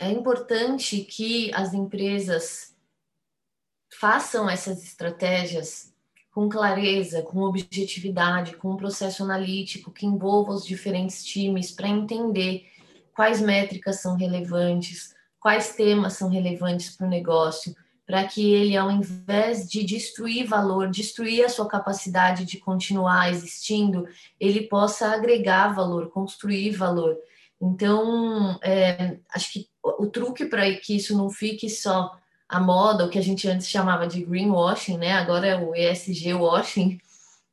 é 0.00 0.10
importante 0.10 1.02
que 1.02 1.52
as 1.54 1.74
empresas 1.74 2.74
façam 4.00 4.48
essas 4.48 4.82
estratégias 4.82 5.92
com 6.32 6.48
clareza, 6.48 7.22
com 7.22 7.40
objetividade, 7.42 8.56
com 8.56 8.70
um 8.70 8.76
processo 8.76 9.22
analítico 9.22 9.92
que 9.92 10.06
envolva 10.06 10.52
os 10.52 10.64
diferentes 10.64 11.22
times 11.22 11.70
para 11.70 11.88
entender 11.88 12.64
quais 13.14 13.42
métricas 13.42 14.00
são 14.00 14.16
relevantes, 14.16 15.14
quais 15.38 15.74
temas 15.76 16.14
são 16.14 16.30
relevantes 16.30 16.96
para 16.96 17.06
o 17.06 17.10
negócio, 17.10 17.76
para 18.06 18.24
que 18.24 18.54
ele, 18.54 18.78
ao 18.78 18.90
invés 18.90 19.68
de 19.68 19.84
destruir 19.84 20.46
valor, 20.46 20.88
destruir 20.88 21.44
a 21.44 21.48
sua 21.50 21.68
capacidade 21.68 22.46
de 22.46 22.58
continuar 22.58 23.28
existindo, 23.28 24.08
ele 24.38 24.62
possa 24.62 25.08
agregar 25.08 25.74
valor, 25.74 26.10
construir 26.10 26.70
valor. 26.70 27.18
Então, 27.60 28.58
é, 28.62 29.18
acho 29.34 29.52
que 29.52 29.69
o 29.82 30.06
truque 30.06 30.44
para 30.44 30.72
que 30.74 30.96
isso 30.96 31.16
não 31.16 31.30
fique 31.30 31.68
só 31.68 32.16
a 32.48 32.60
moda, 32.60 33.04
o 33.04 33.08
que 33.08 33.18
a 33.18 33.22
gente 33.22 33.48
antes 33.48 33.68
chamava 33.68 34.06
de 34.06 34.24
greenwashing, 34.24 34.98
né? 34.98 35.12
Agora 35.12 35.46
é 35.46 35.56
o 35.56 35.74
ESG 35.74 36.34
washing, 36.34 37.00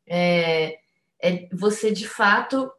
é, 0.05 0.79
é 1.19 1.47
você 1.53 1.91
de 1.91 2.07
fato 2.07 2.71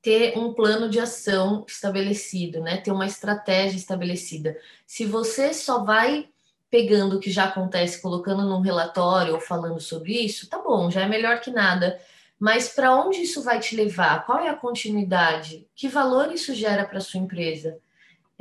ter 0.00 0.36
um 0.36 0.52
plano 0.52 0.88
de 0.88 0.98
ação 0.98 1.64
estabelecido, 1.68 2.60
né? 2.60 2.78
Ter 2.78 2.90
uma 2.90 3.06
estratégia 3.06 3.76
estabelecida. 3.76 4.58
Se 4.86 5.04
você 5.04 5.52
só 5.54 5.84
vai 5.84 6.28
pegando 6.70 7.16
o 7.16 7.20
que 7.20 7.30
já 7.30 7.44
acontece, 7.44 8.00
colocando 8.00 8.42
num 8.42 8.60
relatório 8.60 9.34
ou 9.34 9.40
falando 9.40 9.78
sobre 9.78 10.14
isso, 10.14 10.48
tá 10.48 10.58
bom, 10.58 10.90
já 10.90 11.02
é 11.02 11.08
melhor 11.08 11.40
que 11.40 11.50
nada. 11.50 12.00
Mas 12.40 12.70
para 12.70 12.96
onde 12.96 13.20
isso 13.22 13.42
vai 13.42 13.60
te 13.60 13.76
levar? 13.76 14.24
Qual 14.24 14.38
é 14.38 14.48
a 14.48 14.56
continuidade? 14.56 15.68
Que 15.76 15.86
valor 15.86 16.32
isso 16.32 16.54
gera 16.54 16.84
para 16.84 16.98
sua 16.98 17.20
empresa? 17.20 17.78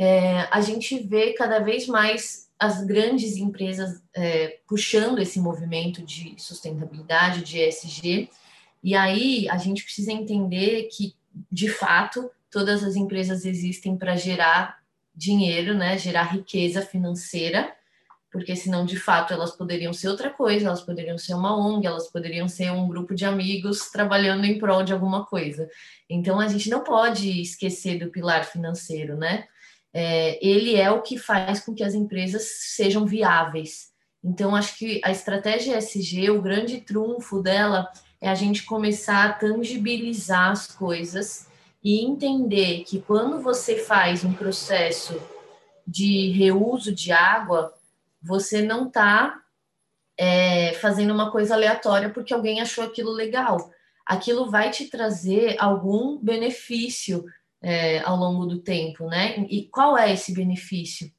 É, 0.03 0.47
a 0.49 0.59
gente 0.61 0.97
vê 0.97 1.33
cada 1.33 1.59
vez 1.59 1.85
mais 1.85 2.49
as 2.57 2.83
grandes 2.83 3.37
empresas 3.37 4.01
é, 4.15 4.57
puxando 4.67 5.19
esse 5.19 5.39
movimento 5.39 6.01
de 6.01 6.33
sustentabilidade, 6.39 7.43
de 7.43 7.59
ESG, 7.59 8.27
e 8.83 8.95
aí 8.95 9.47
a 9.47 9.57
gente 9.57 9.83
precisa 9.83 10.11
entender 10.11 10.89
que, 10.91 11.13
de 11.51 11.69
fato, 11.69 12.31
todas 12.49 12.83
as 12.83 12.95
empresas 12.95 13.45
existem 13.45 13.95
para 13.95 14.15
gerar 14.15 14.79
dinheiro, 15.13 15.75
né, 15.75 15.99
gerar 15.99 16.33
riqueza 16.33 16.81
financeira, 16.81 17.71
porque 18.31 18.55
senão, 18.55 18.83
de 18.83 18.97
fato, 18.97 19.31
elas 19.31 19.51
poderiam 19.55 19.93
ser 19.93 20.07
outra 20.07 20.31
coisa, 20.31 20.65
elas 20.65 20.81
poderiam 20.81 21.17
ser 21.19 21.35
uma 21.35 21.55
ONG, 21.55 21.85
elas 21.85 22.07
poderiam 22.07 22.47
ser 22.47 22.71
um 22.71 22.87
grupo 22.87 23.13
de 23.13 23.23
amigos 23.23 23.91
trabalhando 23.91 24.45
em 24.45 24.57
prol 24.57 24.81
de 24.81 24.93
alguma 24.93 25.27
coisa. 25.27 25.69
Então, 26.09 26.39
a 26.39 26.47
gente 26.47 26.71
não 26.71 26.83
pode 26.83 27.39
esquecer 27.39 27.99
do 27.99 28.09
pilar 28.09 28.45
financeiro, 28.45 29.15
né? 29.15 29.45
É, 29.93 30.39
ele 30.45 30.75
é 30.75 30.89
o 30.89 31.01
que 31.01 31.17
faz 31.17 31.59
com 31.59 31.73
que 31.73 31.83
as 31.83 31.93
empresas 31.93 32.43
sejam 32.75 33.05
viáveis. 33.05 33.91
Então, 34.23 34.55
acho 34.55 34.77
que 34.77 35.01
a 35.03 35.11
estratégia 35.11 35.77
SG, 35.77 36.29
o 36.29 36.41
grande 36.41 36.81
trunfo 36.81 37.41
dela 37.41 37.91
é 38.19 38.29
a 38.29 38.35
gente 38.35 38.63
começar 38.63 39.25
a 39.25 39.33
tangibilizar 39.33 40.51
as 40.51 40.67
coisas 40.67 41.47
e 41.83 42.05
entender 42.05 42.83
que 42.83 43.01
quando 43.01 43.41
você 43.41 43.77
faz 43.77 44.23
um 44.23 44.33
processo 44.33 45.19
de 45.87 46.29
reuso 46.29 46.93
de 46.93 47.11
água, 47.11 47.73
você 48.21 48.61
não 48.61 48.87
está 48.87 49.41
é, 50.15 50.73
fazendo 50.73 51.11
uma 51.11 51.31
coisa 51.31 51.55
aleatória 51.55 52.09
porque 52.09 52.33
alguém 52.33 52.61
achou 52.61 52.83
aquilo 52.83 53.11
legal. 53.11 53.71
Aquilo 54.05 54.49
vai 54.49 54.69
te 54.69 54.87
trazer 54.87 55.55
algum 55.59 56.17
benefício 56.19 57.25
é, 57.61 57.99
ao 57.99 58.17
longo 58.17 58.45
do 58.45 58.59
tempo, 58.59 59.07
né? 59.07 59.45
E 59.49 59.67
qual 59.67 59.97
é 59.97 60.11
esse 60.11 60.33
benefício? 60.33 61.11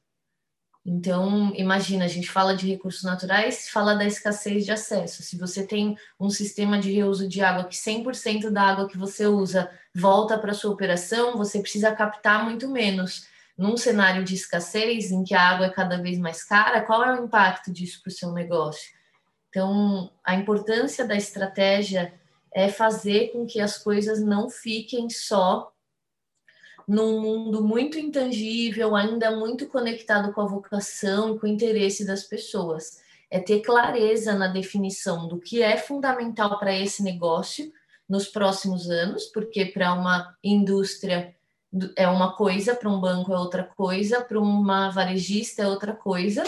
Então, 0.85 1.53
imagina, 1.55 2.03
a 2.03 2.09
gente 2.09 2.29
fala 2.29 2.55
de 2.55 2.67
recursos 2.67 3.03
naturais, 3.03 3.69
fala 3.69 3.95
da 3.95 4.05
escassez 4.05 4.65
de 4.65 4.71
acesso. 4.71 5.23
Se 5.23 5.37
você 5.37 5.65
tem 5.65 5.97
um 6.19 6.29
sistema 6.29 6.77
de 6.77 6.91
reuso 6.91 7.27
de 7.27 7.41
água 7.41 7.63
que 7.63 7.75
100% 7.75 8.49
da 8.49 8.63
água 8.63 8.89
que 8.89 8.97
você 8.97 9.25
usa 9.25 9.71
volta 9.95 10.37
para 10.37 10.53
sua 10.53 10.71
operação, 10.71 11.37
você 11.37 11.61
precisa 11.61 11.95
captar 11.95 12.43
muito 12.43 12.69
menos. 12.69 13.31
Num 13.57 13.77
cenário 13.77 14.25
de 14.25 14.33
escassez, 14.33 15.11
em 15.11 15.23
que 15.23 15.33
a 15.33 15.41
água 15.41 15.67
é 15.67 15.69
cada 15.69 16.01
vez 16.01 16.17
mais 16.17 16.43
cara, 16.43 16.81
qual 16.81 17.03
é 17.03 17.13
o 17.13 17.23
impacto 17.23 17.71
disso 17.71 18.01
para 18.01 18.09
o 18.09 18.13
seu 18.13 18.31
negócio? 18.33 18.91
Então, 19.49 20.11
a 20.23 20.35
importância 20.35 21.07
da 21.07 21.15
estratégia 21.15 22.13
é 22.51 22.67
fazer 22.67 23.31
com 23.31 23.45
que 23.45 23.61
as 23.61 23.77
coisas 23.77 24.21
não 24.21 24.49
fiquem 24.49 25.09
só 25.09 25.72
num 26.87 27.21
mundo 27.21 27.63
muito 27.63 27.97
intangível, 27.97 28.95
ainda 28.95 29.31
muito 29.31 29.67
conectado 29.67 30.33
com 30.33 30.41
a 30.41 30.47
vocação 30.47 31.35
e 31.35 31.39
com 31.39 31.45
o 31.45 31.49
interesse 31.49 32.05
das 32.05 32.23
pessoas. 32.23 33.01
É 33.29 33.39
ter 33.39 33.61
clareza 33.61 34.33
na 34.33 34.47
definição 34.47 35.27
do 35.27 35.39
que 35.39 35.61
é 35.61 35.77
fundamental 35.77 36.59
para 36.59 36.77
esse 36.77 37.01
negócio 37.01 37.71
nos 38.07 38.27
próximos 38.27 38.89
anos, 38.89 39.25
porque 39.25 39.65
para 39.65 39.93
uma 39.93 40.35
indústria 40.43 41.35
é 41.95 42.07
uma 42.07 42.35
coisa, 42.35 42.75
para 42.75 42.89
um 42.89 42.99
banco 42.99 43.33
é 43.33 43.37
outra 43.37 43.63
coisa, 43.63 44.21
para 44.21 44.39
uma 44.39 44.89
varejista 44.89 45.63
é 45.63 45.67
outra 45.67 45.93
coisa. 45.93 46.43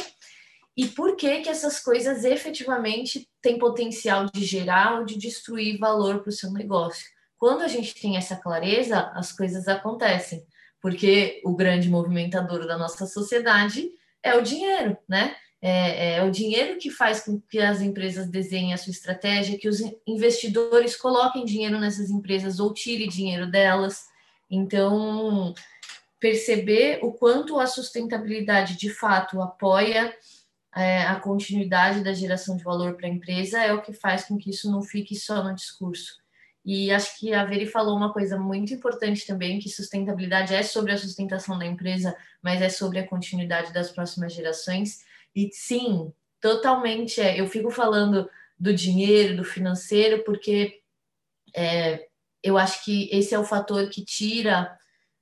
E 0.78 0.88
por 0.88 1.16
que 1.16 1.42
que 1.42 1.50
essas 1.50 1.80
coisas 1.80 2.26
efetivamente 2.26 3.28
têm 3.42 3.58
potencial 3.58 4.26
de 4.26 4.44
gerar 4.44 5.00
ou 5.00 5.06
de 5.06 5.18
destruir 5.18 5.80
valor 5.80 6.20
para 6.20 6.30
o 6.30 6.34
seu 6.34 6.52
negócio? 6.52 7.15
Quando 7.38 7.62
a 7.62 7.68
gente 7.68 7.94
tem 8.00 8.18
essa 8.18 8.36
clareza, 8.36 9.12
as 9.14 9.32
coisas 9.32 9.68
acontecem, 9.68 10.46
porque 10.82 11.42
o 11.44 11.56
grande 11.56 11.90
movimentador 11.90 12.66
da 12.66 12.78
nossa 12.78 13.06
sociedade 13.06 13.90
é 14.24 14.36
o 14.36 14.42
dinheiro, 14.42 14.98
né? 15.08 15.36
É, 15.62 16.18
é, 16.18 16.24
o 16.24 16.30
dinheiro 16.30 16.78
que 16.78 16.92
faz 16.92 17.22
com 17.22 17.42
que 17.50 17.60
as 17.60 17.82
empresas 17.82 18.28
desenhem 18.28 18.74
a 18.74 18.78
sua 18.78 18.92
estratégia, 18.92 19.58
que 19.58 19.68
os 19.68 19.82
investidores 20.06 20.96
coloquem 20.96 21.44
dinheiro 21.44 21.80
nessas 21.80 22.12
empresas 22.12 22.60
ou 22.60 22.72
tirem 22.74 23.10
dinheiro 23.10 23.50
delas. 23.50 24.06
Então, 24.50 25.54
perceber 26.20 27.00
o 27.02 27.12
quanto 27.12 27.60
a 27.60 27.66
sustentabilidade 27.66 28.78
de 28.78 28.90
fato 28.90 29.42
apoia 29.42 30.16
é, 30.76 31.04
a 31.04 31.20
continuidade 31.20 32.04
da 32.04 32.14
geração 32.14 32.58
de 32.58 32.64
valor 32.64 32.96
para 32.96 33.08
a 33.08 33.12
empresa 33.12 33.64
é 33.64 33.74
o 33.74 33.82
que 33.82 33.94
faz 33.94 34.26
com 34.26 34.38
que 34.38 34.50
isso 34.50 34.70
não 34.70 34.82
fique 34.82 35.16
só 35.16 35.44
no 35.44 35.56
discurso. 35.56 36.18
E 36.66 36.92
acho 36.92 37.20
que 37.20 37.32
a 37.32 37.46
Veri 37.46 37.68
falou 37.68 37.96
uma 37.96 38.12
coisa 38.12 38.40
muito 38.40 38.74
importante 38.74 39.28
também, 39.28 39.60
que 39.60 39.70
sustentabilidade 39.70 40.56
é 40.56 40.64
sobre 40.64 40.92
a 40.92 40.98
sustentação 40.98 41.60
da 41.60 41.66
empresa, 41.66 42.18
mas 42.42 42.60
é 42.60 42.70
sobre 42.70 42.98
a 42.98 43.08
continuidade 43.08 43.72
das 43.72 43.92
próximas 43.92 44.34
gerações. 44.34 45.06
E 45.36 45.48
sim, 45.54 46.12
totalmente 46.42 47.22
é. 47.22 47.40
Eu 47.40 47.48
fico 47.48 47.70
falando 47.70 48.28
do 48.58 48.74
dinheiro, 48.74 49.38
do 49.38 49.44
financeiro, 49.44 50.24
porque 50.24 50.80
é, 51.56 52.08
eu 52.42 52.58
acho 52.58 52.84
que 52.84 53.10
esse 53.12 53.36
é 53.36 53.40
o 53.40 53.44
fator 53.44 53.88
que 53.90 54.04
tira 54.04 54.76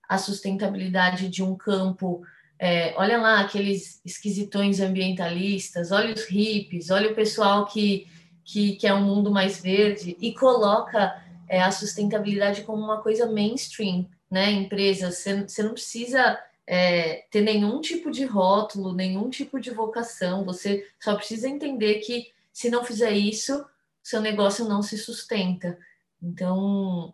a 0.08 0.18
sustentabilidade 0.18 1.28
de 1.28 1.44
um 1.44 1.58
campo. 1.58 2.22
É, 2.58 2.94
olha 2.96 3.18
lá 3.18 3.42
aqueles 3.42 4.00
esquisitões 4.06 4.80
ambientalistas, 4.80 5.92
olha 5.92 6.14
os 6.14 6.24
hippies, 6.24 6.90
olha 6.90 7.12
o 7.12 7.16
pessoal 7.16 7.66
que, 7.66 8.08
que 8.46 8.78
quer 8.78 8.94
um 8.94 9.04
mundo 9.04 9.30
mais 9.30 9.62
verde 9.62 10.16
e 10.22 10.34
coloca 10.34 11.22
é, 11.54 11.62
a 11.62 11.70
sustentabilidade 11.70 12.64
como 12.64 12.82
uma 12.82 13.00
coisa 13.00 13.32
mainstream, 13.32 14.10
né? 14.30 14.50
Empresas, 14.50 15.20
você 15.20 15.62
não 15.62 15.74
precisa 15.74 16.44
é, 16.66 17.28
ter 17.30 17.42
nenhum 17.42 17.80
tipo 17.80 18.10
de 18.10 18.26
rótulo, 18.26 18.92
nenhum 18.92 19.30
tipo 19.30 19.60
de 19.60 19.70
vocação, 19.70 20.44
você 20.44 20.90
só 21.00 21.16
precisa 21.16 21.48
entender 21.48 22.00
que 22.00 22.34
se 22.52 22.72
não 22.72 22.84
fizer 22.84 23.12
isso, 23.12 23.64
seu 24.02 24.20
negócio 24.20 24.68
não 24.68 24.82
se 24.82 24.98
sustenta. 24.98 25.78
Então, 26.20 27.14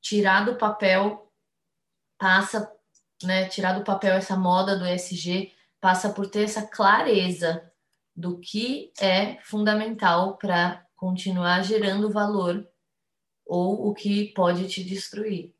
tirar 0.00 0.44
do 0.44 0.56
papel 0.56 1.30
passa, 2.18 2.68
né? 3.22 3.46
Tirar 3.46 3.78
do 3.78 3.84
papel 3.84 4.14
essa 4.14 4.34
moda 4.34 4.76
do 4.76 4.84
ESG 4.84 5.52
passa 5.80 6.10
por 6.10 6.28
ter 6.28 6.42
essa 6.42 6.66
clareza 6.66 7.70
do 8.16 8.36
que 8.40 8.92
é 9.00 9.38
fundamental 9.42 10.38
para 10.38 10.84
continuar 10.96 11.62
gerando 11.62 12.10
valor 12.10 12.68
ou 13.46 13.88
o 13.88 13.94
que 13.94 14.32
pode 14.34 14.68
te 14.68 14.82
destruir. 14.82 15.52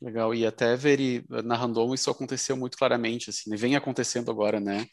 Legal, 0.00 0.34
e 0.34 0.44
até 0.44 0.76
ver 0.76 1.24
na 1.44 1.56
Random 1.56 1.94
isso 1.94 2.10
aconteceu 2.10 2.56
muito 2.56 2.76
claramente, 2.76 3.30
assim, 3.30 3.54
vem 3.56 3.76
acontecendo 3.76 4.30
agora, 4.30 4.60
né? 4.60 4.86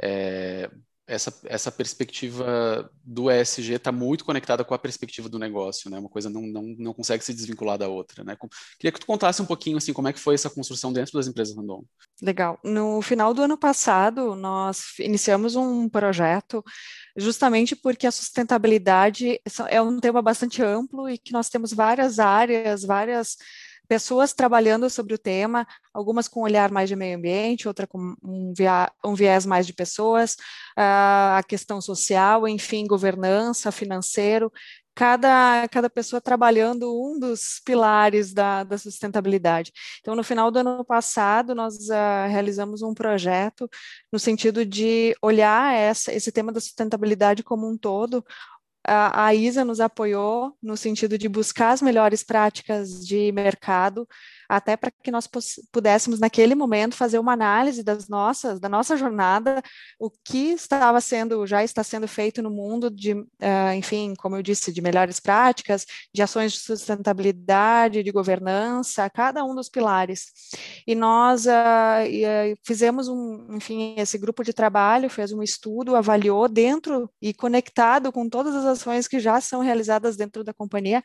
É, 0.00 0.70
essa, 1.06 1.34
essa 1.44 1.72
perspectiva 1.72 2.90
do 3.02 3.30
ESG 3.30 3.74
está 3.74 3.90
muito 3.90 4.24
conectada 4.24 4.64
com 4.64 4.74
a 4.74 4.78
perspectiva 4.78 5.28
do 5.28 5.38
negócio, 5.38 5.90
né? 5.90 5.98
Uma 5.98 6.08
coisa 6.08 6.30
não, 6.30 6.42
não, 6.42 6.62
não 6.78 6.94
consegue 6.94 7.24
se 7.24 7.34
desvincular 7.34 7.78
da 7.78 7.88
outra, 7.88 8.22
né? 8.22 8.36
Queria 8.78 8.92
que 8.92 9.00
tu 9.00 9.06
contasse 9.06 9.42
um 9.42 9.46
pouquinho, 9.46 9.78
assim, 9.78 9.92
como 9.92 10.08
é 10.08 10.12
que 10.12 10.20
foi 10.20 10.34
essa 10.34 10.50
construção 10.50 10.92
dentro 10.92 11.12
das 11.14 11.26
empresas 11.26 11.56
Randon. 11.56 11.84
Legal. 12.22 12.56
No 12.62 13.02
final 13.02 13.34
do 13.34 13.42
ano 13.42 13.58
passado, 13.58 14.36
nós 14.36 14.96
iniciamos 15.00 15.56
um 15.56 15.88
projeto 15.88 16.62
justamente 17.16 17.74
porque 17.74 18.06
a 18.06 18.12
sustentabilidade 18.12 19.40
é 19.68 19.82
um 19.82 19.98
tema 19.98 20.22
bastante 20.22 20.62
amplo 20.62 21.10
e 21.10 21.18
que 21.18 21.32
nós 21.32 21.48
temos 21.48 21.72
várias 21.72 22.20
áreas, 22.20 22.84
várias 22.84 23.36
pessoas 23.88 24.32
trabalhando 24.32 24.88
sobre 24.88 25.14
o 25.14 25.18
tema, 25.18 25.66
algumas 25.92 26.28
com 26.28 26.40
um 26.40 26.44
olhar 26.44 26.70
mais 26.70 26.88
de 26.88 26.94
meio 26.94 27.18
ambiente, 27.18 27.66
outra 27.66 27.88
com 27.88 28.14
um, 28.22 28.54
um 29.04 29.14
viés 29.14 29.44
mais 29.44 29.66
de 29.66 29.72
pessoas, 29.72 30.34
uh, 30.78 31.36
a 31.38 31.42
questão 31.46 31.80
social, 31.80 32.46
enfim, 32.46 32.86
governança, 32.86 33.72
financeiro 33.72 34.50
cada, 34.94 35.66
cada 35.68 35.88
pessoa 35.88 36.20
trabalhando 36.20 36.92
um 36.94 37.18
dos 37.18 37.60
pilares 37.64 38.32
da, 38.32 38.62
da 38.64 38.76
sustentabilidade. 38.76 39.72
Então, 40.00 40.14
no 40.14 40.22
final 40.22 40.50
do 40.50 40.58
ano 40.58 40.84
passado, 40.84 41.54
nós 41.54 41.74
uh, 41.88 42.28
realizamos 42.28 42.82
um 42.82 42.94
projeto 42.94 43.68
no 44.12 44.18
sentido 44.18 44.64
de 44.66 45.16
olhar 45.22 45.74
essa, 45.74 46.12
esse 46.12 46.30
tema 46.30 46.52
da 46.52 46.60
sustentabilidade 46.60 47.42
como 47.42 47.68
um 47.68 47.76
todo, 47.76 48.24
a, 48.84 49.32
ISA 49.32 49.64
nos 49.64 49.80
apoiou 49.80 50.56
no 50.60 50.76
sentido 50.76 51.16
de 51.16 51.28
buscar 51.28 51.70
as 51.70 51.80
melhores 51.80 52.24
práticas 52.24 53.06
de 53.06 53.30
mercado, 53.30 54.08
até 54.52 54.76
para 54.76 54.90
que 54.90 55.10
nós 55.10 55.26
pudéssemos, 55.72 56.20
naquele 56.20 56.54
momento, 56.54 56.94
fazer 56.94 57.18
uma 57.18 57.32
análise 57.32 57.82
das 57.82 58.06
nossas, 58.06 58.60
da 58.60 58.68
nossa 58.68 58.98
jornada, 58.98 59.62
o 59.98 60.10
que 60.10 60.52
estava 60.52 61.00
sendo, 61.00 61.46
já 61.46 61.64
está 61.64 61.82
sendo 61.82 62.06
feito 62.06 62.42
no 62.42 62.50
mundo 62.50 62.90
de, 62.90 63.14
uh, 63.14 63.72
enfim, 63.74 64.12
como 64.18 64.36
eu 64.36 64.42
disse, 64.42 64.70
de 64.70 64.82
melhores 64.82 65.18
práticas, 65.18 65.86
de 66.14 66.20
ações 66.20 66.52
de 66.52 66.58
sustentabilidade, 66.58 68.02
de 68.02 68.12
governança, 68.12 69.08
cada 69.08 69.42
um 69.42 69.54
dos 69.54 69.70
pilares. 69.70 70.26
E 70.86 70.94
nós 70.94 71.46
uh, 71.46 72.58
fizemos 72.62 73.08
um, 73.08 73.56
enfim, 73.56 73.94
esse 73.96 74.18
grupo 74.18 74.44
de 74.44 74.52
trabalho 74.52 75.08
fez 75.08 75.32
um 75.32 75.42
estudo, 75.42 75.96
avaliou 75.96 76.46
dentro 76.46 77.10
e 77.22 77.32
conectado 77.32 78.12
com 78.12 78.28
todas 78.28 78.54
as 78.54 78.66
ações 78.66 79.08
que 79.08 79.18
já 79.18 79.40
são 79.40 79.62
realizadas 79.62 80.14
dentro 80.14 80.44
da 80.44 80.52
companhia. 80.52 81.02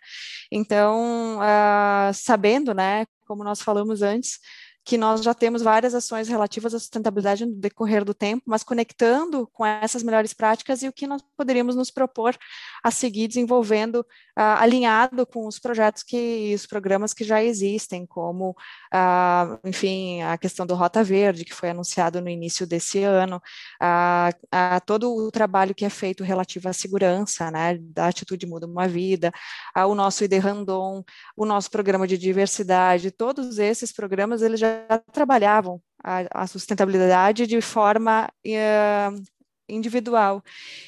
Então, 0.52 1.38
uh, 1.38 2.14
sabendo, 2.14 2.74
né, 2.74 3.06
como 3.28 3.44
nós 3.44 3.62
falamos 3.62 4.02
antes, 4.02 4.40
que 4.88 4.98
nós 4.98 5.22
já 5.22 5.34
temos 5.34 5.62
várias 5.62 5.94
ações 5.94 6.30
relativas 6.30 6.74
à 6.74 6.80
sustentabilidade 6.80 7.46
no 7.46 7.54
decorrer 7.54 8.06
do 8.06 8.14
tempo, 8.14 8.44
mas 8.46 8.64
conectando 8.64 9.46
com 9.52 9.66
essas 9.66 10.02
melhores 10.02 10.34
práticas 10.34 10.82
e 10.82 10.88
o 10.88 10.94
que 10.94 11.06
nós 11.06 11.22
poderíamos 11.36 11.76
nos 11.76 11.92
propor 11.92 12.38
a 12.82 12.90
seguir 12.90 13.28
desenvolvendo, 13.28 13.96
uh, 13.96 14.56
alinhado 14.60 15.28
com 15.28 15.46
os 15.46 15.60
projetos 15.60 16.04
que, 16.04 16.54
os 16.56 16.66
programas 16.66 17.14
que 17.14 17.26
já 17.26 17.44
existem, 17.44 18.06
como, 18.06 18.52
uh, 18.52 19.60
enfim, 19.66 20.22
a 20.22 20.38
questão 20.38 20.66
do 20.66 20.74
Rota 20.74 21.04
Verde, 21.04 21.44
que 21.44 21.54
foi 21.54 21.72
anunciado 21.72 22.22
no 22.22 22.30
início 22.30 22.66
desse 22.66 23.04
ano, 23.04 23.42
uh, 23.84 24.82
todo 24.86 25.14
o 25.14 25.30
trabalho 25.30 25.76
que 25.76 25.84
é 25.84 25.90
feito 25.90 26.24
relativo 26.24 26.70
à 26.70 26.72
segurança, 26.72 27.52
né, 27.52 27.78
da 27.78 28.08
Atitude 28.08 28.48
Muda 28.48 28.66
Uma 28.66 28.88
Vida, 28.88 29.34
o 29.76 29.94
nosso 29.94 30.24
ID 30.24 30.36
Randon, 30.36 31.04
o 31.36 31.46
nosso 31.46 31.70
programa 31.70 32.08
de 32.08 32.18
diversidade, 32.18 33.12
todos 33.12 33.60
esses 33.60 33.92
programas, 33.92 34.42
eles 34.42 34.62
já 34.62 34.77
trabalhavam 35.12 35.82
a, 36.04 36.44
a 36.44 36.48
sustentabilidade 36.48 37.48
de 37.48 37.62
forma 37.62 38.30
uh, 38.46 39.24
individual. 39.68 40.44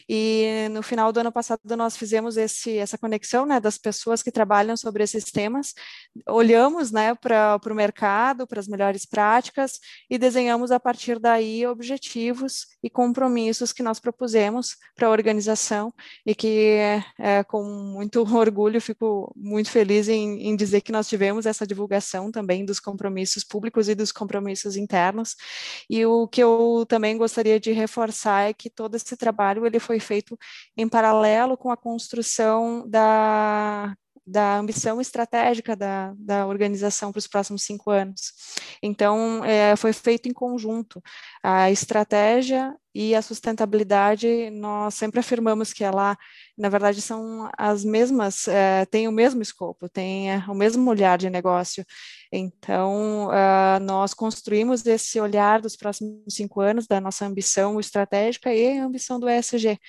E 0.07 0.67
no 0.71 0.81
final 0.81 1.11
do 1.11 1.19
ano 1.19 1.31
passado 1.31 1.59
nós 1.75 1.97
fizemos 1.97 2.37
esse, 2.37 2.77
essa 2.77 2.97
conexão 2.97 3.45
né, 3.45 3.59
das 3.59 3.77
pessoas 3.77 4.23
que 4.23 4.31
trabalham 4.31 4.75
sobre 4.77 5.03
esses 5.03 5.25
temas, 5.25 5.73
olhamos 6.27 6.91
né, 6.91 7.15
para 7.15 7.59
o 7.69 7.75
mercado, 7.75 8.47
para 8.47 8.59
as 8.59 8.67
melhores 8.67 9.05
práticas 9.05 9.79
e 10.09 10.17
desenhamos 10.17 10.71
a 10.71 10.79
partir 10.79 11.19
daí 11.19 11.65
objetivos 11.65 12.67
e 12.83 12.89
compromissos 12.89 13.73
que 13.73 13.83
nós 13.83 13.99
propusemos 13.99 14.75
para 14.95 15.07
a 15.07 15.11
organização 15.11 15.93
e 16.25 16.33
que 16.33 16.77
é, 17.19 17.43
com 17.43 17.63
muito 17.63 18.21
orgulho 18.35 18.81
fico 18.81 19.33
muito 19.35 19.69
feliz 19.69 20.07
em, 20.07 20.47
em 20.47 20.55
dizer 20.55 20.81
que 20.81 20.91
nós 20.91 21.07
tivemos 21.07 21.45
essa 21.45 21.65
divulgação 21.65 22.31
também 22.31 22.65
dos 22.65 22.79
compromissos 22.79 23.43
públicos 23.43 23.89
e 23.89 23.95
dos 23.95 24.11
compromissos 24.11 24.75
internos. 24.75 25.35
E 25.89 26.05
o 26.05 26.27
que 26.27 26.41
eu 26.41 26.85
também 26.87 27.17
gostaria 27.17 27.59
de 27.59 27.71
reforçar 27.71 28.49
é 28.49 28.53
que 28.53 28.68
que 28.69 28.75
todo 28.75 28.95
esse 28.95 29.17
trabalho 29.17 29.65
ele 29.65 29.79
foi 29.79 29.99
feito 29.99 30.37
em 30.77 30.87
paralelo 30.87 31.57
com 31.57 31.71
a 31.71 31.77
construção 31.77 32.87
da, 32.87 33.95
da 34.29 34.57
ambição 34.57 35.01
estratégica 35.01 35.75
da, 35.75 36.13
da 36.17 36.45
organização 36.45 37.11
para 37.11 37.19
os 37.19 37.27
próximos 37.27 37.63
cinco 37.63 37.89
anos. 37.89 38.33
Então, 38.81 39.43
é, 39.43 39.75
foi 39.75 39.91
feito 39.91 40.29
em 40.29 40.33
conjunto. 40.33 41.01
A 41.41 41.71
estratégia 41.71 42.75
e 42.93 43.15
a 43.15 43.21
sustentabilidade, 43.21 44.49
nós 44.51 44.93
sempre 44.95 45.19
afirmamos 45.19 45.73
que 45.73 45.83
ela, 45.83 46.17
na 46.57 46.69
verdade, 46.69 47.01
são 47.01 47.49
as 47.57 47.83
mesmas, 47.83 48.47
é, 48.47 48.85
têm 48.85 49.07
o 49.07 49.11
mesmo 49.11 49.41
escopo, 49.41 49.89
têm 49.89 50.31
é, 50.31 50.43
o 50.47 50.53
mesmo 50.53 50.89
olhar 50.89 51.17
de 51.17 51.29
negócio. 51.29 51.85
Então, 52.31 53.27
uh, 53.27 53.79
nós 53.81 54.13
construímos 54.13 54.85
esse 54.85 55.19
olhar 55.19 55.61
dos 55.61 55.75
próximos 55.75 56.21
cinco 56.29 56.61
anos, 56.61 56.85
da 56.85 57.01
nossa 57.01 57.25
ambição 57.25 57.79
estratégica 57.79 58.53
e 58.53 58.77
a 58.77 58.85
ambição 58.85 59.19
do 59.19 59.27
ESG 59.27 59.79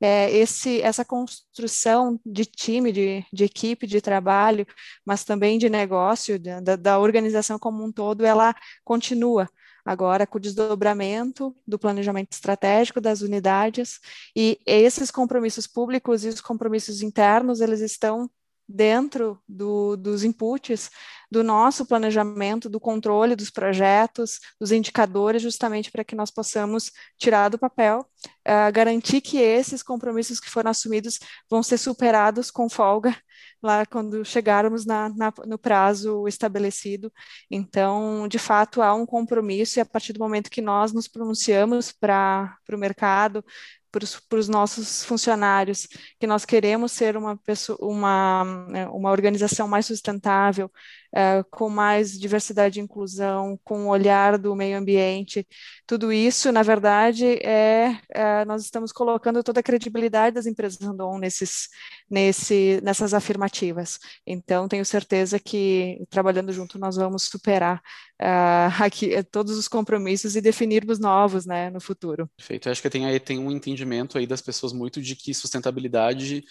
é, 0.00 0.30
esse, 0.30 0.80
essa 0.82 1.04
construção 1.04 2.20
de 2.24 2.44
time, 2.44 2.92
de, 2.92 3.24
de, 3.32 3.44
equipe, 3.44 3.86
de 3.86 4.00
trabalho, 4.00 4.66
mas 5.04 5.24
também 5.24 5.58
de 5.58 5.68
negócio, 5.68 6.38
da, 6.38 6.76
da 6.76 6.98
organização 6.98 7.58
como 7.58 7.84
um 7.84 7.92
todo, 7.92 8.24
ela 8.24 8.54
continua 8.84 9.48
agora 9.84 10.26
com 10.26 10.36
o 10.38 10.40
desdobramento 10.40 11.56
do 11.66 11.78
planejamento 11.78 12.32
estratégico 12.32 13.00
das 13.00 13.22
unidades. 13.22 13.98
E 14.36 14.58
esses 14.66 15.10
compromissos 15.10 15.66
públicos 15.66 16.24
e 16.24 16.28
os 16.28 16.40
compromissos 16.40 17.00
internos, 17.00 17.60
eles 17.60 17.80
estão 17.80 18.30
dentro 18.68 19.40
do, 19.48 19.96
dos 19.96 20.24
inputs 20.24 20.90
do 21.30 21.44
nosso 21.44 21.84
planejamento, 21.84 22.68
do 22.68 22.80
controle 22.80 23.36
dos 23.36 23.50
projetos, 23.50 24.40
dos 24.58 24.72
indicadores, 24.72 25.42
justamente 25.42 25.90
para 25.90 26.04
que 26.04 26.14
nós 26.14 26.30
possamos 26.30 26.90
tirar 27.18 27.50
do 27.50 27.58
papel, 27.58 28.00
uh, 28.00 28.72
garantir 28.72 29.20
que 29.20 29.38
esses 29.38 29.82
compromissos 29.82 30.40
que 30.40 30.50
foram 30.50 30.70
assumidos 30.70 31.18
vão 31.50 31.62
ser 31.62 31.76
superados 31.78 32.50
com 32.50 32.68
folga 32.68 33.14
lá 33.62 33.84
quando 33.84 34.24
chegarmos 34.24 34.86
na, 34.86 35.10
na, 35.10 35.32
no 35.46 35.58
prazo 35.58 36.26
estabelecido. 36.26 37.12
Então, 37.50 38.26
de 38.26 38.38
fato, 38.38 38.80
há 38.80 38.94
um 38.94 39.04
compromisso 39.04 39.78
e 39.78 39.82
a 39.82 39.86
partir 39.86 40.12
do 40.14 40.20
momento 40.20 40.50
que 40.50 40.62
nós 40.62 40.92
nos 40.92 41.08
pronunciamos 41.08 41.92
para 41.92 42.56
o 42.72 42.78
mercado, 42.78 43.44
para 43.90 44.38
os 44.38 44.48
nossos 44.48 45.04
funcionários, 45.04 45.86
que 46.18 46.26
nós 46.26 46.44
queremos 46.44 46.92
ser 46.92 47.16
uma, 47.16 47.36
pessoa, 47.36 47.78
uma, 47.80 48.44
né, 48.68 48.86
uma 48.88 49.10
organização 49.10 49.66
mais 49.66 49.86
sustentável, 49.86 50.70
é, 51.14 51.42
com 51.50 51.70
mais 51.70 52.18
diversidade 52.18 52.78
e 52.78 52.82
inclusão, 52.82 53.58
com 53.64 53.86
o 53.86 53.88
olhar 53.88 54.36
do 54.36 54.54
meio 54.54 54.76
ambiente. 54.76 55.46
Tudo 55.86 56.12
isso, 56.12 56.52
na 56.52 56.62
verdade, 56.62 57.24
é, 57.42 57.98
é 58.10 58.44
nós 58.44 58.62
estamos 58.62 58.92
colocando 58.92 59.42
toda 59.42 59.60
a 59.60 59.62
credibilidade 59.62 60.34
das 60.34 60.46
empresas 60.46 60.78
Randon 60.80 61.18
nesses, 61.18 61.68
nesse, 62.10 62.80
nessas 62.82 63.14
afirmativas. 63.14 63.98
Então, 64.26 64.68
tenho 64.68 64.84
certeza 64.84 65.38
que, 65.38 66.04
trabalhando 66.10 66.52
junto, 66.52 66.78
nós 66.78 66.96
vamos 66.96 67.22
superar 67.24 67.80
uh, 68.20 68.82
aqui 68.82 69.22
todos 69.24 69.56
os 69.56 69.66
compromissos 69.66 70.36
e 70.36 70.40
definirmos 70.40 70.98
novos 70.98 71.46
né, 71.46 71.70
no 71.70 71.80
futuro. 71.80 72.28
Perfeito. 72.36 72.68
Eu 72.68 72.72
acho 72.72 72.82
que 72.82 72.90
tem, 72.90 73.06
aí, 73.06 73.18
tem 73.18 73.38
um 73.38 73.50
entendimento 73.50 73.78
aí 74.16 74.26
das 74.26 74.42
pessoas 74.42 74.72
muito 74.72 75.00
de 75.00 75.16
que 75.16 75.34
sustentabilidade 75.34 76.44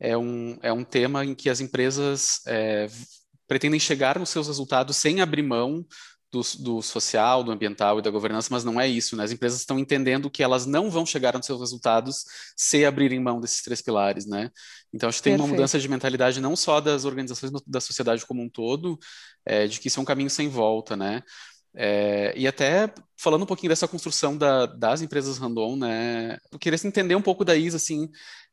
é 0.00 0.16
um, 0.16 0.58
é 0.62 0.72
um 0.72 0.84
tema 0.84 1.24
em 1.24 1.34
que 1.34 1.50
as 1.50 1.60
empresas 1.60 2.40
é, 2.46 2.86
pretendem 3.46 3.80
chegar 3.80 4.18
nos 4.18 4.28
seus 4.28 4.46
resultados 4.46 4.96
sem 4.96 5.20
abrir 5.20 5.42
mão 5.42 5.84
do, 6.30 6.42
do, 6.58 6.82
social, 6.82 7.42
do 7.42 7.50
ambiental 7.50 7.98
e 7.98 8.02
da 8.02 8.10
governança, 8.10 8.48
mas 8.50 8.62
não 8.62 8.78
é 8.78 8.86
isso, 8.86 9.16
né? 9.16 9.24
As 9.24 9.32
empresas 9.32 9.60
estão 9.60 9.78
entendendo 9.78 10.30
que 10.30 10.42
elas 10.42 10.66
não 10.66 10.90
vão 10.90 11.06
chegar 11.06 11.34
nos 11.34 11.46
seus 11.46 11.58
resultados 11.58 12.24
se 12.56 12.84
abrirem 12.84 13.18
mão 13.18 13.40
desses 13.40 13.62
três 13.62 13.80
pilares, 13.80 14.26
né? 14.26 14.50
Então, 14.92 15.08
acho 15.08 15.18
que 15.18 15.24
tem 15.24 15.32
Perfeito. 15.32 15.48
uma 15.48 15.56
mudança 15.56 15.78
de 15.78 15.88
mentalidade 15.88 16.40
não 16.40 16.54
só 16.54 16.80
das 16.80 17.04
organizações, 17.04 17.50
mas 17.50 17.62
da 17.66 17.80
sociedade 17.80 18.26
como 18.26 18.42
um 18.42 18.48
todo, 18.48 18.98
é, 19.44 19.66
de 19.66 19.80
que 19.80 19.88
isso 19.88 19.98
é 19.98 20.02
um 20.02 20.06
caminho 20.06 20.28
sem 20.28 20.48
volta, 20.48 20.96
né? 20.96 21.22
É, 21.74 22.32
e 22.36 22.46
até 22.46 22.92
falando 23.16 23.42
um 23.42 23.46
pouquinho 23.46 23.70
dessa 23.70 23.88
construção 23.88 24.36
da, 24.36 24.66
das 24.66 25.02
empresas 25.02 25.38
random, 25.38 25.76
né? 25.76 26.38
Eu 26.50 26.58
queria 26.58 26.78
entender 26.84 27.14
um 27.14 27.22
pouco 27.22 27.44
da 27.44 27.56
Isa, 27.56 27.76
assim, 27.76 28.08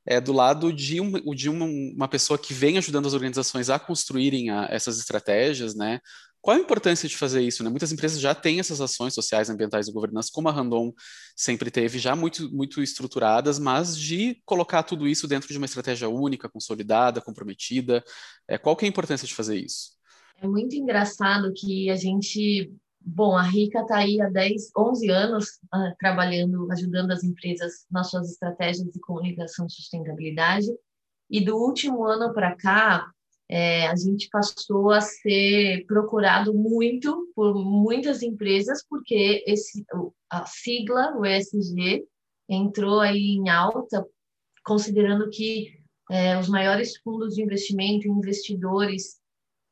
é, 0.05 0.21
do 0.21 0.31
lado 0.31 0.71
de, 0.71 1.01
um, 1.01 1.11
de 1.33 1.49
uma, 1.49 1.65
uma, 1.65 2.07
pessoa 2.07 2.37
que 2.37 2.53
vem 2.53 2.77
ajudando 2.77 3.07
as 3.07 3.13
organizações 3.13 3.69
a 3.69 3.79
construírem 3.79 4.49
a, 4.49 4.67
essas 4.69 4.99
estratégias, 4.99 5.75
né? 5.75 5.99
Qual 6.41 6.55
a 6.55 6.59
importância 6.59 7.09
de 7.09 7.17
fazer 7.17 7.41
isso? 7.41 7.63
Né? 7.63 7.71
Muitas 7.71 7.91
empresas 7.91 8.19
já 8.19 8.35
têm 8.35 8.59
essas 8.59 8.79
ações 8.79 9.15
sociais, 9.15 9.49
ambientais 9.49 9.87
e 9.87 9.91
governança, 9.91 10.29
como 10.31 10.47
a 10.47 10.51
Randon 10.51 10.93
sempre 11.35 11.71
teve, 11.71 11.97
já 11.97 12.15
muito, 12.15 12.53
muito 12.55 12.83
estruturadas, 12.83 13.57
mas 13.57 13.97
de 13.97 14.39
colocar 14.45 14.83
tudo 14.83 15.07
isso 15.07 15.27
dentro 15.27 15.47
de 15.47 15.57
uma 15.57 15.65
estratégia 15.65 16.07
única, 16.07 16.47
consolidada, 16.47 17.19
comprometida. 17.19 18.03
É, 18.47 18.59
qual 18.59 18.75
que 18.75 18.85
é 18.85 18.87
a 18.87 18.89
importância 18.89 19.27
de 19.27 19.33
fazer 19.33 19.57
isso? 19.57 19.95
É 20.39 20.47
muito 20.47 20.75
engraçado 20.75 21.51
que 21.51 21.89
a 21.89 21.95
gente 21.95 22.71
Bom, 23.07 23.37
a 23.37 23.43
Rica 23.43 23.81
está 23.81 23.97
aí 23.97 24.19
há 24.19 24.27
10, 24.29 24.71
11 24.75 25.09
anos 25.09 25.45
uh, 25.65 25.95
trabalhando, 25.99 26.71
ajudando 26.71 27.11
as 27.11 27.23
empresas 27.23 27.85
nas 27.89 28.09
suas 28.09 28.31
estratégias 28.31 28.91
de 28.91 28.99
comunicação 28.99 29.67
e 29.67 29.71
sustentabilidade. 29.71 30.67
E 31.29 31.39
do 31.39 31.55
último 31.55 32.03
ano 32.03 32.33
para 32.33 32.55
cá, 32.55 33.11
é, 33.47 33.85
a 33.87 33.95
gente 33.95 34.27
passou 34.29 34.89
a 34.89 35.01
ser 35.01 35.85
procurado 35.85 36.51
muito 36.51 37.31
por 37.35 37.53
muitas 37.53 38.23
empresas, 38.23 38.83
porque 38.89 39.43
esse, 39.45 39.85
a 40.27 40.47
sigla, 40.47 41.15
o 41.15 41.23
ESG, 41.23 42.03
entrou 42.49 42.99
aí 43.01 43.35
em 43.35 43.49
alta, 43.49 44.03
considerando 44.63 45.29
que 45.29 45.79
é, 46.09 46.39
os 46.39 46.49
maiores 46.49 46.97
fundos 46.97 47.35
de 47.35 47.43
investimento, 47.43 48.07
investidores 48.07 49.19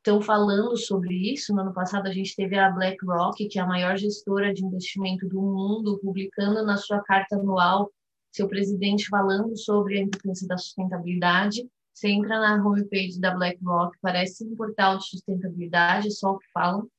estão 0.04 0.22
falando 0.22 0.76
sobre 0.76 1.34
isso. 1.34 1.56
No 1.56 1.62
ano 1.62 1.74
passado, 1.74 2.08
a 2.08 2.12
gente 2.12 2.36
teve 2.36 2.58
a 2.58 2.70
BlackRock, 2.70 3.48
que 3.48 3.58
é 3.58 3.62
a 3.62 3.66
maior 3.66 3.98
gestora 3.98 4.54
de 4.54 4.64
investimento 4.64 5.28
do 5.28 5.42
mundo, 5.42 5.98
publicando 6.04 6.64
na 6.66 6.76
sua 6.76 7.02
carta 7.02 7.38
anual 7.38 7.90
seu 8.34 8.48
presidente 8.48 9.08
falando 9.08 9.56
sobre 9.56 10.00
a 10.00 10.02
importância 10.02 10.48
da 10.48 10.58
sustentabilidade. 10.58 11.70
Você 11.94 12.10
entra 12.10 12.40
na 12.40 12.56
homepage 12.68 13.20
da 13.20 13.32
BlackRock, 13.32 13.96
parece 14.02 14.44
um 14.44 14.56
portal 14.56 14.98
de 14.98 15.08
sustentabilidade, 15.08 16.12
só 16.12 16.32
o 16.32 16.40
que 16.40 16.52
falam. 16.52 16.90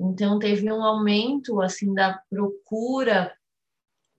Então, 0.00 0.38
teve 0.38 0.70
um 0.70 0.82
aumento 0.82 1.60
assim 1.60 1.94
da 1.94 2.20
procura 2.28 3.32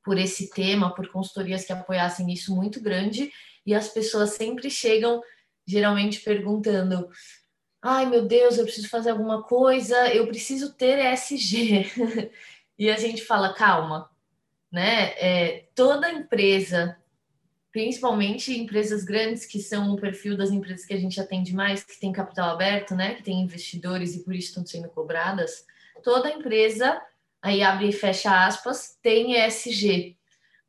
por 0.03 0.17
esse 0.17 0.49
tema, 0.49 0.95
por 0.95 1.11
consultorias 1.11 1.65
que 1.65 1.73
apoiassem 1.73 2.31
isso 2.31 2.55
muito 2.55 2.81
grande, 2.81 3.29
e 3.65 3.75
as 3.75 3.89
pessoas 3.89 4.31
sempre 4.31 4.69
chegam, 4.69 5.21
geralmente, 5.67 6.21
perguntando: 6.21 7.09
ai 7.81 8.05
meu 8.05 8.25
Deus, 8.25 8.57
eu 8.57 8.63
preciso 8.63 8.89
fazer 8.89 9.09
alguma 9.09 9.41
coisa, 9.43 10.13
eu 10.13 10.27
preciso 10.27 10.73
ter 10.73 10.99
ESG. 10.99 11.91
e 12.77 12.89
a 12.89 12.97
gente 12.97 13.23
fala, 13.23 13.53
calma, 13.53 14.09
né? 14.71 15.13
É, 15.17 15.65
toda 15.73 16.11
empresa, 16.11 16.97
principalmente 17.71 18.57
empresas 18.57 19.03
grandes, 19.03 19.45
que 19.45 19.59
são 19.59 19.91
o 19.91 19.99
perfil 19.99 20.37
das 20.37 20.51
empresas 20.51 20.85
que 20.85 20.93
a 20.93 20.99
gente 20.99 21.19
atende 21.19 21.55
mais, 21.55 21.83
que 21.83 21.99
tem 21.99 22.11
capital 22.11 22.51
aberto, 22.51 22.95
né? 22.95 23.15
Que 23.15 23.23
tem 23.23 23.41
investidores 23.41 24.15
e 24.15 24.23
por 24.23 24.35
isso 24.35 24.49
estão 24.49 24.65
sendo 24.65 24.89
cobradas, 24.89 25.65
toda 26.03 26.31
empresa, 26.31 27.01
aí 27.41 27.63
abre 27.63 27.89
e 27.89 27.93
fecha 27.93 28.45
aspas, 28.45 28.97
tem 29.01 29.33
ESG. 29.35 30.17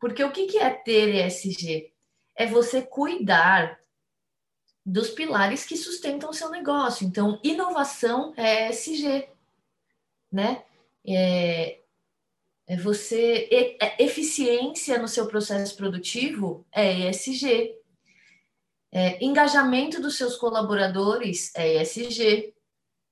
Porque 0.00 0.24
o 0.24 0.32
que 0.32 0.58
é 0.58 0.70
ter 0.70 1.14
ESG? 1.14 1.92
É 2.34 2.46
você 2.46 2.80
cuidar 2.80 3.78
dos 4.84 5.10
pilares 5.10 5.64
que 5.64 5.76
sustentam 5.76 6.30
o 6.30 6.34
seu 6.34 6.50
negócio. 6.50 7.06
Então, 7.06 7.38
inovação 7.42 8.32
é 8.36 8.68
ESG, 8.68 9.28
né? 10.30 10.64
É, 11.06 11.78
é 12.66 12.76
você 12.76 13.48
é, 13.80 14.02
eficiência 14.02 14.98
no 14.98 15.08
seu 15.08 15.26
processo 15.26 15.76
produtivo 15.76 16.66
é 16.72 17.08
ESG. 17.08 17.76
É, 18.90 19.24
engajamento 19.24 20.00
dos 20.00 20.16
seus 20.16 20.36
colaboradores 20.36 21.52
é 21.54 21.80
ESG. 21.80 22.54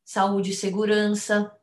Saúde 0.05 0.51
e 0.51 0.57
segurança. 0.57 1.57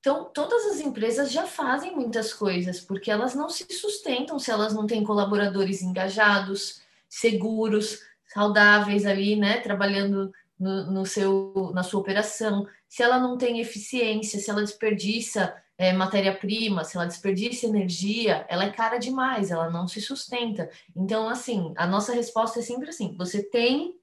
Então, 0.00 0.24
todas 0.24 0.66
as 0.66 0.80
empresas 0.80 1.30
já 1.30 1.46
fazem 1.46 1.94
muitas 1.94 2.32
coisas, 2.32 2.80
porque 2.80 3.10
elas 3.10 3.34
não 3.34 3.48
se 3.48 3.66
sustentam 3.72 4.38
se 4.38 4.50
elas 4.50 4.74
não 4.74 4.86
têm 4.86 5.04
colaboradores 5.04 5.82
engajados, 5.82 6.82
seguros, 7.08 8.00
saudáveis 8.34 9.06
ali, 9.06 9.36
né, 9.36 9.60
trabalhando 9.60 10.32
no, 10.58 10.90
no 10.90 11.06
seu, 11.06 11.70
na 11.72 11.82
sua 11.82 12.00
operação, 12.00 12.66
se 12.88 13.02
ela 13.02 13.18
não 13.18 13.38
tem 13.38 13.60
eficiência, 13.60 14.40
se 14.40 14.50
ela 14.50 14.62
desperdiça 14.62 15.54
é, 15.78 15.92
matéria-prima, 15.92 16.84
se 16.84 16.96
ela 16.96 17.06
desperdiça 17.06 17.66
energia, 17.66 18.44
ela 18.48 18.64
é 18.64 18.70
cara 18.70 18.98
demais, 18.98 19.50
ela 19.50 19.70
não 19.70 19.86
se 19.88 20.00
sustenta. 20.00 20.68
Então, 20.94 21.28
assim, 21.28 21.72
a 21.76 21.86
nossa 21.86 22.12
resposta 22.12 22.58
é 22.58 22.62
sempre 22.62 22.88
assim: 22.88 23.16
você 23.16 23.42
tem, 23.42 23.98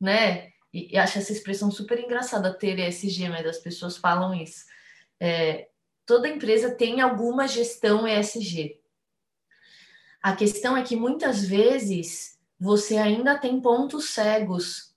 né? 0.00 0.48
E, 0.72 0.94
e 0.94 0.98
acho 0.98 1.18
essa 1.18 1.32
expressão 1.32 1.70
super 1.70 1.98
engraçada, 1.98 2.52
ter 2.52 2.78
ESG, 2.78 3.28
mas 3.28 3.46
as 3.46 3.58
pessoas 3.58 3.96
falam 3.96 4.34
isso. 4.34 4.64
É, 5.20 5.68
toda 6.06 6.28
empresa 6.28 6.74
tem 6.74 7.00
alguma 7.00 7.46
gestão 7.46 8.06
ESG. 8.06 8.80
A 10.20 10.34
questão 10.34 10.76
é 10.76 10.82
que 10.82 10.96
muitas 10.96 11.44
vezes 11.44 12.38
você 12.62 12.96
ainda 12.96 13.36
tem 13.36 13.60
pontos 13.60 14.10
cegos, 14.10 14.94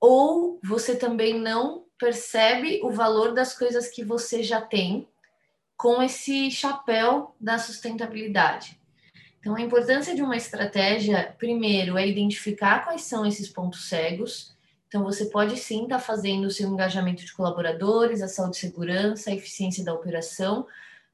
ou 0.00 0.58
você 0.64 0.96
também 0.96 1.38
não 1.38 1.84
percebe 1.98 2.80
o 2.82 2.90
valor 2.90 3.34
das 3.34 3.52
coisas 3.52 3.88
que 3.88 4.02
você 4.02 4.42
já 4.42 4.62
tem 4.62 5.06
com 5.76 6.02
esse 6.02 6.50
chapéu 6.50 7.36
da 7.38 7.58
sustentabilidade. 7.58 8.80
Então, 9.38 9.54
a 9.54 9.60
importância 9.60 10.14
de 10.14 10.22
uma 10.22 10.38
estratégia, 10.38 11.34
primeiro, 11.36 11.98
é 11.98 12.08
identificar 12.08 12.82
quais 12.82 13.02
são 13.02 13.26
esses 13.26 13.46
pontos 13.46 13.90
cegos. 13.90 14.56
Então, 14.88 15.04
você 15.04 15.26
pode 15.26 15.58
sim 15.58 15.82
estar 15.82 15.98
fazendo 15.98 16.46
o 16.46 16.50
seu 16.50 16.66
engajamento 16.66 17.26
de 17.26 17.34
colaboradores, 17.34 18.22
a 18.22 18.28
saúde 18.28 18.56
e 18.56 18.60
segurança, 18.60 19.28
a 19.28 19.34
eficiência 19.34 19.84
da 19.84 19.92
operação, 19.92 20.66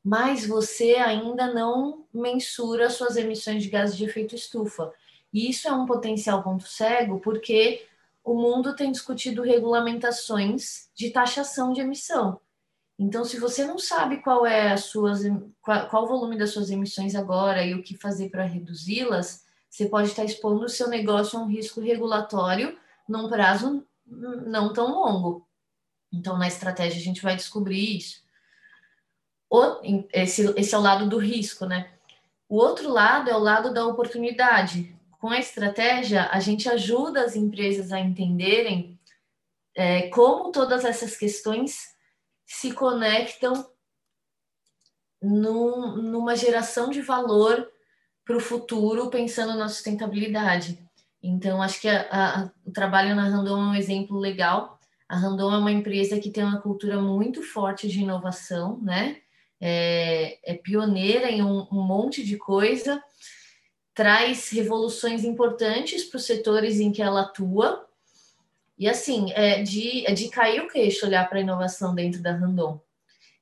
mas 0.04 0.46
você 0.46 0.94
ainda 0.94 1.52
não 1.52 2.04
mensura 2.14 2.88
suas 2.88 3.16
emissões 3.16 3.64
de 3.64 3.68
gases 3.68 3.96
de 3.96 4.04
efeito 4.04 4.36
estufa. 4.36 4.92
E 5.32 5.50
isso 5.50 5.68
é 5.68 5.72
um 5.72 5.86
potencial 5.86 6.42
ponto 6.42 6.64
cego, 6.64 7.20
porque 7.20 7.86
o 8.24 8.34
mundo 8.34 8.74
tem 8.74 8.90
discutido 8.92 9.42
regulamentações 9.42 10.90
de 10.94 11.10
taxação 11.10 11.72
de 11.72 11.80
emissão. 11.80 12.40
Então, 12.98 13.24
se 13.24 13.38
você 13.38 13.64
não 13.64 13.78
sabe 13.78 14.18
qual 14.18 14.44
é 14.44 14.72
as 14.72 14.84
suas, 14.84 15.20
qual, 15.62 15.88
qual 15.88 16.04
o 16.04 16.08
volume 16.08 16.36
das 16.36 16.50
suas 16.50 16.68
emissões 16.70 17.14
agora 17.14 17.64
e 17.64 17.74
o 17.74 17.82
que 17.82 17.96
fazer 17.96 18.28
para 18.28 18.44
reduzi-las, 18.44 19.46
você 19.70 19.86
pode 19.86 20.08
estar 20.08 20.24
expondo 20.24 20.64
o 20.64 20.68
seu 20.68 20.88
negócio 20.88 21.38
a 21.38 21.42
um 21.42 21.46
risco 21.46 21.80
regulatório 21.80 22.76
num 23.08 23.28
prazo 23.28 23.86
não 24.06 24.72
tão 24.72 24.90
longo. 24.90 25.46
Então, 26.12 26.36
na 26.36 26.48
estratégia, 26.48 27.00
a 27.00 27.04
gente 27.04 27.22
vai 27.22 27.36
descobrir 27.36 27.98
isso. 27.98 28.22
O, 29.48 29.80
esse, 30.12 30.52
esse 30.56 30.74
é 30.74 30.78
o 30.78 30.82
lado 30.82 31.08
do 31.08 31.18
risco, 31.18 31.66
né? 31.66 31.90
O 32.48 32.56
outro 32.56 32.90
lado 32.90 33.30
é 33.30 33.36
o 33.36 33.40
lado 33.40 33.72
da 33.72 33.86
oportunidade. 33.86 34.97
Com 35.18 35.28
a 35.30 35.38
estratégia, 35.38 36.28
a 36.30 36.38
gente 36.38 36.68
ajuda 36.68 37.24
as 37.24 37.34
empresas 37.34 37.90
a 37.92 37.98
entenderem 37.98 38.98
é, 39.74 40.08
como 40.08 40.52
todas 40.52 40.84
essas 40.84 41.16
questões 41.16 41.88
se 42.46 42.72
conectam 42.72 43.68
num, 45.20 45.96
numa 45.96 46.36
geração 46.36 46.90
de 46.90 47.02
valor 47.02 47.68
para 48.24 48.36
o 48.36 48.40
futuro, 48.40 49.10
pensando 49.10 49.56
na 49.56 49.68
sustentabilidade. 49.68 50.78
Então, 51.22 51.60
acho 51.60 51.80
que 51.80 51.88
a, 51.88 52.06
a, 52.10 52.50
o 52.64 52.70
trabalho 52.70 53.14
na 53.16 53.28
Randon 53.28 53.56
é 53.56 53.66
um 53.70 53.74
exemplo 53.74 54.18
legal. 54.18 54.78
A 55.08 55.16
Randon 55.16 55.52
é 55.52 55.58
uma 55.58 55.72
empresa 55.72 56.20
que 56.20 56.30
tem 56.30 56.44
uma 56.44 56.60
cultura 56.60 57.00
muito 57.00 57.42
forte 57.42 57.88
de 57.88 58.00
inovação, 58.00 58.78
né? 58.82 59.16
É, 59.60 60.38
é 60.52 60.54
pioneira 60.54 61.28
em 61.28 61.42
um, 61.42 61.66
um 61.72 61.82
monte 61.82 62.24
de 62.24 62.36
coisa, 62.36 63.02
traz 63.98 64.50
revoluções 64.50 65.24
importantes 65.24 66.04
para 66.04 66.18
os 66.18 66.24
setores 66.24 66.78
em 66.78 66.92
que 66.92 67.02
ela 67.02 67.22
atua, 67.22 67.84
e 68.78 68.88
assim, 68.88 69.32
é 69.32 69.60
de, 69.60 70.06
é 70.06 70.12
de 70.12 70.28
cair 70.28 70.60
o 70.60 70.68
queixo 70.68 71.04
olhar 71.04 71.28
para 71.28 71.38
a 71.38 71.40
inovação 71.40 71.96
dentro 71.96 72.22
da 72.22 72.30
Randon. 72.30 72.80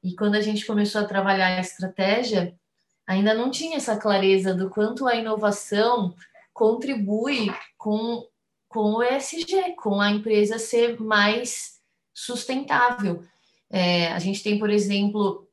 E 0.03 0.17
quando 0.17 0.35
a 0.35 0.41
gente 0.41 0.65
começou 0.65 1.03
a 1.03 1.05
trabalhar 1.05 1.59
a 1.59 1.61
estratégia, 1.61 2.55
ainda 3.07 3.35
não 3.35 3.51
tinha 3.51 3.77
essa 3.77 3.99
clareza 3.99 4.55
do 4.55 4.71
quanto 4.71 5.07
a 5.07 5.15
inovação 5.15 6.15
contribui 6.55 7.55
com, 7.77 8.27
com 8.67 8.95
o 8.95 9.03
ESG, 9.03 9.75
com 9.77 10.01
a 10.01 10.11
empresa 10.11 10.59
ser 10.59 10.99
mais 10.99 11.83
sustentável. 12.15 13.23
É, 13.69 14.11
a 14.11 14.19
gente 14.19 14.43
tem, 14.43 14.59
por 14.59 14.71
exemplo, 14.71 15.46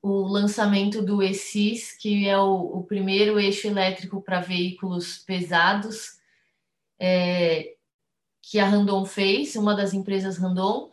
o 0.00 0.22
lançamento 0.22 1.02
do 1.02 1.22
ESIS, 1.22 1.92
que 1.92 2.28
é 2.28 2.38
o, 2.38 2.78
o 2.78 2.84
primeiro 2.84 3.38
eixo 3.38 3.66
elétrico 3.66 4.20
para 4.22 4.40
veículos 4.40 5.18
pesados. 5.18 6.18
É, 7.00 7.74
que 8.50 8.58
a 8.58 8.66
Randon 8.66 9.04
fez, 9.04 9.56
uma 9.56 9.74
das 9.74 9.92
empresas 9.92 10.38
Randon, 10.38 10.90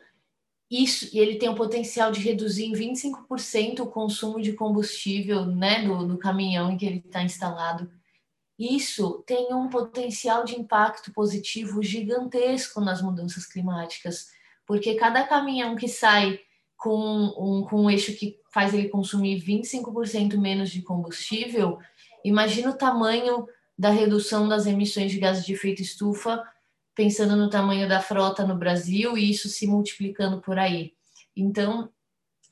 isso, 0.69 1.09
e 1.13 1.19
ele 1.19 1.35
tem 1.37 1.47
o 1.47 1.55
potencial 1.55 2.11
de 2.11 2.19
reduzir 2.19 2.65
em 2.65 2.73
25% 2.73 3.79
o 3.79 3.87
consumo 3.87 4.41
de 4.41 4.53
combustível 4.53 5.45
né, 5.45 5.83
do, 5.83 6.05
do 6.05 6.17
caminhão 6.17 6.71
em 6.71 6.77
que 6.77 6.85
ele 6.85 7.03
está 7.05 7.23
instalado. 7.23 7.89
Isso 8.57 9.23
tem 9.27 9.53
um 9.53 9.69
potencial 9.69 10.43
de 10.43 10.59
impacto 10.59 11.13
positivo 11.13 11.81
gigantesco 11.81 12.81
nas 12.81 13.01
mudanças 13.01 13.45
climáticas, 13.45 14.27
porque 14.65 14.95
cada 14.95 15.25
caminhão 15.25 15.75
que 15.75 15.87
sai 15.87 16.39
com 16.77 17.33
um, 17.37 17.63
com 17.63 17.83
um 17.83 17.89
eixo 17.89 18.13
que 18.13 18.37
faz 18.53 18.73
ele 18.73 18.89
consumir 18.89 19.41
25% 19.41 20.37
menos 20.37 20.69
de 20.69 20.81
combustível, 20.81 21.77
imagina 22.23 22.69
o 22.69 22.77
tamanho 22.77 23.47
da 23.77 23.89
redução 23.89 24.47
das 24.47 24.65
emissões 24.65 25.11
de 25.11 25.19
gases 25.19 25.45
de 25.45 25.53
efeito 25.53 25.81
estufa 25.81 26.41
pensando 26.95 27.35
no 27.35 27.49
tamanho 27.49 27.87
da 27.89 28.01
frota 28.01 28.47
no 28.47 28.55
Brasil 28.55 29.17
e 29.17 29.29
isso 29.29 29.49
se 29.49 29.67
multiplicando 29.67 30.39
por 30.39 30.57
aí. 30.57 30.93
Então, 31.35 31.89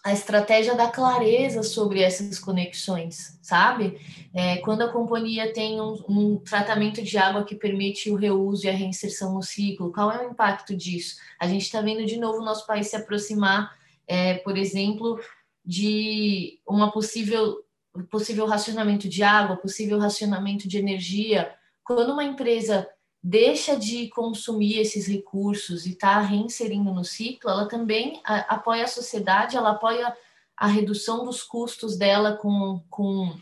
a 0.03 0.11
estratégia 0.11 0.75
dá 0.75 0.89
clareza 0.89 1.63
sobre 1.63 2.01
essas 2.01 2.37
conexões, 2.37 3.39
sabe? 3.41 3.97
É, 4.33 4.57
quando 4.57 4.81
a 4.81 4.91
companhia 4.91 5.53
tem 5.53 5.79
um, 5.79 5.93
um, 6.09 6.37
tratamento 6.37 7.01
de 7.01 7.17
água 7.17 7.45
que 7.45 7.55
permite 7.55 8.11
o 8.11 8.15
reuso 8.15 8.65
e 8.65 8.69
a 8.69 8.73
reinserção 8.73 9.33
no 9.33 9.41
ciclo, 9.41 9.93
qual 9.93 10.11
é 10.11 10.19
o 10.19 10.29
impacto 10.29 10.75
disso? 10.75 11.15
A 11.39 11.47
gente 11.47 11.61
está 11.61 11.79
vendo 11.79 12.05
de 12.05 12.17
novo 12.17 12.39
o 12.39 12.45
nosso 12.45 12.67
país 12.67 12.87
se 12.87 12.97
aproximar, 12.97 13.73
é, 14.07 14.35
por 14.35 14.57
exemplo, 14.57 15.19
de 15.65 16.59
uma 16.67 16.91
possível 16.91 17.63
possível 18.09 18.47
racionamento 18.47 19.07
de 19.07 19.21
água, 19.21 19.55
possível 19.55 19.99
racionamento 19.99 20.67
de 20.67 20.79
energia. 20.79 21.53
Quando 21.83 22.11
uma 22.11 22.23
empresa 22.23 22.89
deixa 23.21 23.77
de 23.77 24.09
consumir 24.09 24.79
esses 24.79 25.07
recursos 25.07 25.85
e 25.85 25.91
está 25.91 26.19
reinserindo 26.19 26.91
no 26.91 27.05
ciclo, 27.05 27.49
ela 27.49 27.67
também 27.67 28.19
apoia 28.25 28.83
a 28.83 28.87
sociedade, 28.87 29.55
ela 29.55 29.71
apoia 29.71 30.13
a 30.57 30.67
redução 30.67 31.23
dos 31.23 31.43
custos 31.43 31.97
dela 31.97 32.35
com, 32.35 32.83
com 32.89 33.33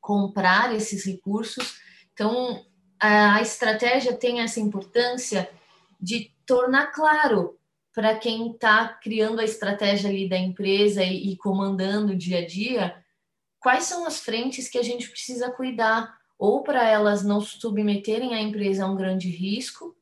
comprar 0.00 0.74
esses 0.74 1.04
recursos. 1.04 1.78
Então, 2.12 2.64
a 3.00 3.40
estratégia 3.40 4.12
tem 4.12 4.40
essa 4.40 4.60
importância 4.60 5.48
de 6.00 6.32
tornar 6.44 6.88
claro 6.88 7.58
para 7.94 8.16
quem 8.18 8.52
está 8.52 8.88
criando 8.88 9.40
a 9.40 9.44
estratégia 9.44 10.10
ali 10.10 10.28
da 10.28 10.36
empresa 10.38 11.02
e, 11.02 11.32
e 11.32 11.36
comandando 11.36 12.12
o 12.12 12.16
dia 12.16 12.38
a 12.38 12.46
dia, 12.46 12.96
quais 13.60 13.84
são 13.84 14.06
as 14.06 14.20
frentes 14.20 14.68
que 14.68 14.78
a 14.78 14.82
gente 14.82 15.08
precisa 15.08 15.50
cuidar 15.50 16.16
ou 16.38 16.62
para 16.62 16.88
elas 16.88 17.24
não 17.24 17.40
submeterem 17.40 18.34
a 18.34 18.40
empresa 18.40 18.84
a 18.84 18.90
um 18.90 18.96
grande 18.96 19.28
risco, 19.28 19.96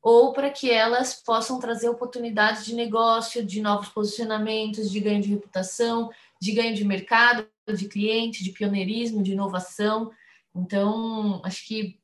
ou 0.00 0.32
para 0.32 0.50
que 0.50 0.70
elas 0.70 1.14
possam 1.14 1.58
trazer 1.58 1.88
oportunidades 1.88 2.64
de 2.64 2.74
negócio, 2.74 3.44
de 3.44 3.60
novos 3.60 3.88
posicionamentos, 3.88 4.90
de 4.90 5.00
ganho 5.00 5.22
de 5.22 5.30
reputação, 5.30 6.10
de 6.40 6.52
ganho 6.52 6.74
de 6.74 6.84
mercado, 6.84 7.46
de 7.74 7.88
cliente, 7.88 8.44
de 8.44 8.50
pioneirismo, 8.50 9.22
de 9.22 9.32
inovação. 9.32 10.10
Então, 10.54 11.40
acho 11.42 11.66
que 11.66 11.98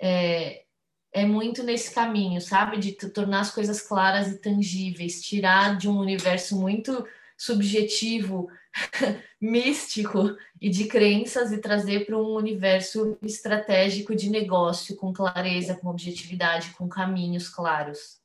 é, 0.00 0.64
é 1.12 1.26
muito 1.26 1.62
nesse 1.62 1.94
caminho, 1.94 2.40
sabe? 2.40 2.78
De 2.78 2.92
tornar 2.92 3.40
as 3.40 3.50
coisas 3.50 3.80
claras 3.80 4.28
e 4.28 4.38
tangíveis, 4.38 5.20
tirar 5.20 5.76
de 5.76 5.88
um 5.88 5.98
universo 5.98 6.58
muito 6.58 7.06
subjetivo 7.36 8.48
místico 9.40 10.36
e 10.60 10.70
de 10.70 10.86
crenças 10.86 11.52
e 11.52 11.58
trazer 11.58 12.06
para 12.06 12.16
um 12.16 12.34
universo 12.34 13.18
estratégico 13.22 14.16
de 14.16 14.30
negócio 14.30 14.96
com 14.96 15.12
clareza, 15.12 15.74
com 15.74 15.88
objetividade, 15.88 16.70
com 16.70 16.88
caminhos 16.88 17.48
claros. 17.48 18.20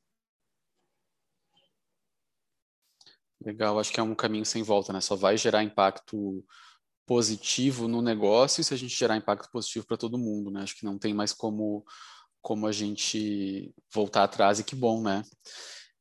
Legal, 3.44 3.80
acho 3.80 3.92
que 3.92 4.00
é 4.00 4.04
um 4.04 4.16
caminho 4.16 4.46
sem 4.46 4.64
volta, 4.64 4.94
né? 4.94 5.02
Só 5.02 5.16
vai 5.16 5.38
gerar 5.38 5.64
impacto 5.64 6.44
positivo 7.06 7.88
no 7.88 8.02
negócio 8.02 8.64
se 8.64 8.74
a 8.74 8.78
gente 8.78 8.96
gerar 8.96 9.16
impacto 9.16 9.50
positivo 9.50 9.86
para 9.86 9.98
todo 9.98 10.18
mundo, 10.18 10.52
né? 10.52 10.62
Acho 10.62 10.76
que 10.76 10.86
não 10.86 10.98
tem 10.98 11.14
mais 11.14 11.34
como 11.34 11.86
como 12.42 12.68
a 12.68 12.72
gente 12.72 13.72
voltar 13.94 14.24
atrás 14.24 14.60
e 14.60 14.64
que 14.64 14.76
bom, 14.76 15.02
né? 15.02 15.24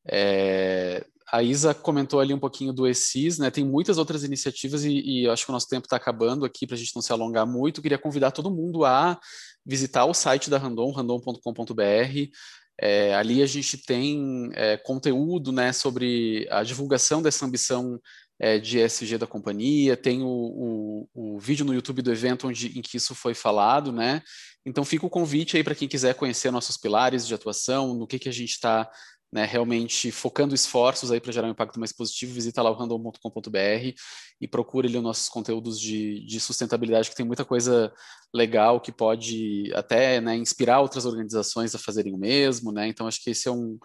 É, 0.09 1.05
a 1.31 1.43
Isa 1.43 1.73
comentou 1.73 2.19
ali 2.19 2.33
um 2.33 2.39
pouquinho 2.39 2.71
do 2.71 2.87
ESIS, 2.87 3.37
né? 3.37 3.51
Tem 3.51 3.65
muitas 3.65 3.97
outras 3.97 4.23
iniciativas 4.23 4.85
e, 4.85 5.01
e 5.01 5.29
acho 5.29 5.45
que 5.45 5.51
o 5.51 5.53
nosso 5.53 5.67
tempo 5.67 5.85
está 5.85 5.97
acabando 5.97 6.45
aqui 6.45 6.65
para 6.65 6.75
a 6.75 6.79
gente 6.79 6.95
não 6.95 7.01
se 7.01 7.11
alongar 7.11 7.45
muito. 7.45 7.81
Queria 7.81 7.97
convidar 7.97 8.31
todo 8.31 8.49
mundo 8.49 8.85
a 8.85 9.19
visitar 9.65 10.05
o 10.05 10.13
site 10.13 10.49
da 10.49 10.57
Randon, 10.57 10.91
randon.com.br. 10.91 12.31
É, 12.79 13.15
ali 13.15 13.41
a 13.41 13.45
gente 13.45 13.77
tem 13.77 14.49
é, 14.53 14.77
conteúdo 14.77 15.51
né, 15.51 15.73
sobre 15.73 16.47
a 16.49 16.63
divulgação 16.63 17.21
dessa 17.21 17.45
ambição 17.45 17.99
é, 18.39 18.59
de 18.59 18.79
ESG 18.79 19.17
da 19.17 19.25
companhia, 19.25 19.97
tem 19.97 20.21
o, 20.21 20.27
o, 20.27 21.09
o, 21.13 21.39
vídeo 21.39 21.65
no 21.65 21.73
YouTube 21.73 22.03
do 22.03 22.11
evento 22.11 22.47
onde, 22.47 22.77
em 22.77 22.81
que 22.81 22.97
isso 22.97 23.15
foi 23.15 23.33
falado, 23.33 23.91
né? 23.91 24.21
Então 24.67 24.83
fica 24.83 25.05
o 25.05 25.09
convite 25.09 25.55
aí 25.55 25.63
para 25.63 25.73
quem 25.73 25.87
quiser 25.87 26.13
conhecer 26.13 26.51
nossos 26.51 26.75
pilares 26.75 27.25
de 27.25 27.33
atuação, 27.33 27.93
no 27.93 28.05
que, 28.05 28.19
que 28.19 28.27
a 28.27 28.33
gente 28.33 28.51
está 28.51 28.91
né, 29.31 29.45
realmente 29.45 30.11
focando 30.11 30.53
esforços 30.53 31.09
aí 31.09 31.21
para 31.21 31.31
gerar 31.31 31.47
um 31.47 31.51
impacto 31.51 31.79
mais 31.79 31.93
positivo, 31.93 32.33
visita 32.33 32.61
lá 32.61 32.69
o 32.69 32.73
random.com.br 32.73 33.93
e 34.41 34.47
procure 34.47 34.89
ali 34.89 34.97
os 34.97 35.03
nossos 35.03 35.29
conteúdos 35.29 35.79
de, 35.79 36.19
de, 36.25 36.39
sustentabilidade, 36.41 37.09
que 37.09 37.15
tem 37.15 37.25
muita 37.25 37.45
coisa 37.45 37.93
legal 38.33 38.81
que 38.81 38.91
pode 38.91 39.71
até 39.73 40.19
né, 40.19 40.35
inspirar 40.35 40.81
outras 40.81 41.05
organizações 41.05 41.73
a 41.73 41.79
fazerem 41.79 42.13
o 42.13 42.17
mesmo, 42.17 42.69
né? 42.69 42.89
Então 42.89 43.07
acho 43.07 43.23
que 43.23 43.29
esse 43.29 43.47
é 43.47 43.51
um, 43.51 43.79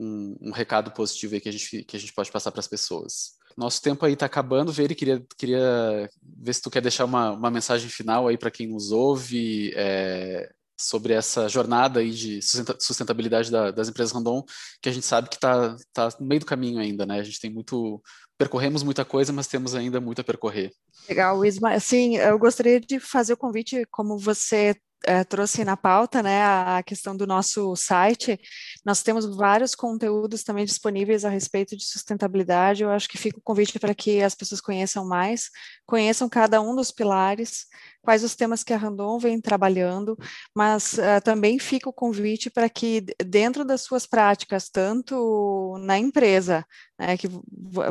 um, 0.00 0.36
um 0.48 0.50
recado 0.50 0.90
positivo 0.90 1.40
que 1.40 1.48
a 1.48 1.52
gente, 1.52 1.84
que 1.84 1.96
a 1.96 2.00
gente 2.00 2.12
pode 2.12 2.32
passar 2.32 2.50
para 2.50 2.60
as 2.60 2.68
pessoas. 2.68 3.34
Nosso 3.56 3.80
tempo 3.80 4.04
aí 4.04 4.14
está 4.14 4.26
acabando, 4.26 4.72
Veri, 4.72 4.94
queria, 4.94 5.24
queria 5.38 6.10
ver 6.22 6.54
se 6.54 6.62
tu 6.62 6.70
quer 6.70 6.80
deixar 6.80 7.04
uma, 7.04 7.32
uma 7.32 7.50
mensagem 7.50 7.88
final 7.88 8.26
aí 8.26 8.36
para 8.36 8.50
quem 8.50 8.66
nos 8.66 8.90
ouve, 8.90 9.72
é, 9.76 10.50
sobre 10.76 11.12
essa 11.12 11.48
jornada 11.48 12.00
aí 12.00 12.10
de 12.10 12.40
sustentabilidade 12.78 13.50
da, 13.50 13.70
das 13.70 13.88
empresas 13.88 14.12
random, 14.12 14.42
que 14.82 14.88
a 14.88 14.92
gente 14.92 15.06
sabe 15.06 15.28
que 15.28 15.36
está 15.36 15.76
tá 15.92 16.08
no 16.18 16.26
meio 16.26 16.40
do 16.40 16.46
caminho 16.46 16.80
ainda, 16.80 17.06
né? 17.06 17.20
A 17.20 17.22
gente 17.22 17.40
tem 17.40 17.50
muito, 17.50 18.02
percorremos 18.36 18.82
muita 18.82 19.04
coisa, 19.04 19.32
mas 19.32 19.46
temos 19.46 19.74
ainda 19.74 20.00
muito 20.00 20.20
a 20.20 20.24
percorrer. 20.24 20.72
Legal, 21.08 21.44
Isma. 21.44 21.78
Sim, 21.78 22.16
eu 22.16 22.38
gostaria 22.38 22.80
de 22.80 22.98
fazer 22.98 23.34
o 23.34 23.38
convite, 23.38 23.86
como 23.90 24.18
você 24.18 24.74
é, 25.06 25.24
trouxe 25.24 25.64
na 25.64 25.76
pauta, 25.76 26.22
né, 26.22 26.42
a 26.42 26.82
questão 26.82 27.16
do 27.16 27.26
nosso 27.26 27.74
site. 27.76 28.38
Nós 28.84 29.02
temos 29.02 29.24
vários 29.36 29.74
conteúdos 29.74 30.42
também 30.42 30.64
disponíveis 30.64 31.24
a 31.24 31.28
respeito 31.28 31.76
de 31.76 31.84
sustentabilidade. 31.84 32.82
Eu 32.82 32.90
acho 32.90 33.08
que 33.08 33.18
fica 33.18 33.38
o 33.38 33.42
convite 33.42 33.78
para 33.78 33.94
que 33.94 34.22
as 34.22 34.34
pessoas 34.34 34.60
conheçam 34.60 35.06
mais, 35.06 35.50
conheçam 35.86 36.28
cada 36.28 36.60
um 36.60 36.74
dos 36.74 36.90
pilares, 36.90 37.66
quais 38.04 38.22
os 38.22 38.36
temas 38.36 38.62
que 38.62 38.72
a 38.72 38.76
Randon 38.76 39.18
vem 39.18 39.40
trabalhando, 39.40 40.16
mas 40.54 40.92
uh, 40.94 41.20
também 41.24 41.58
fica 41.58 41.88
o 41.88 41.92
convite 41.92 42.50
para 42.50 42.68
que, 42.68 43.02
dentro 43.24 43.64
das 43.64 43.80
suas 43.80 44.06
práticas, 44.06 44.68
tanto 44.68 45.76
na 45.80 45.98
empresa, 45.98 46.64
né, 46.98 47.16
que 47.16 47.28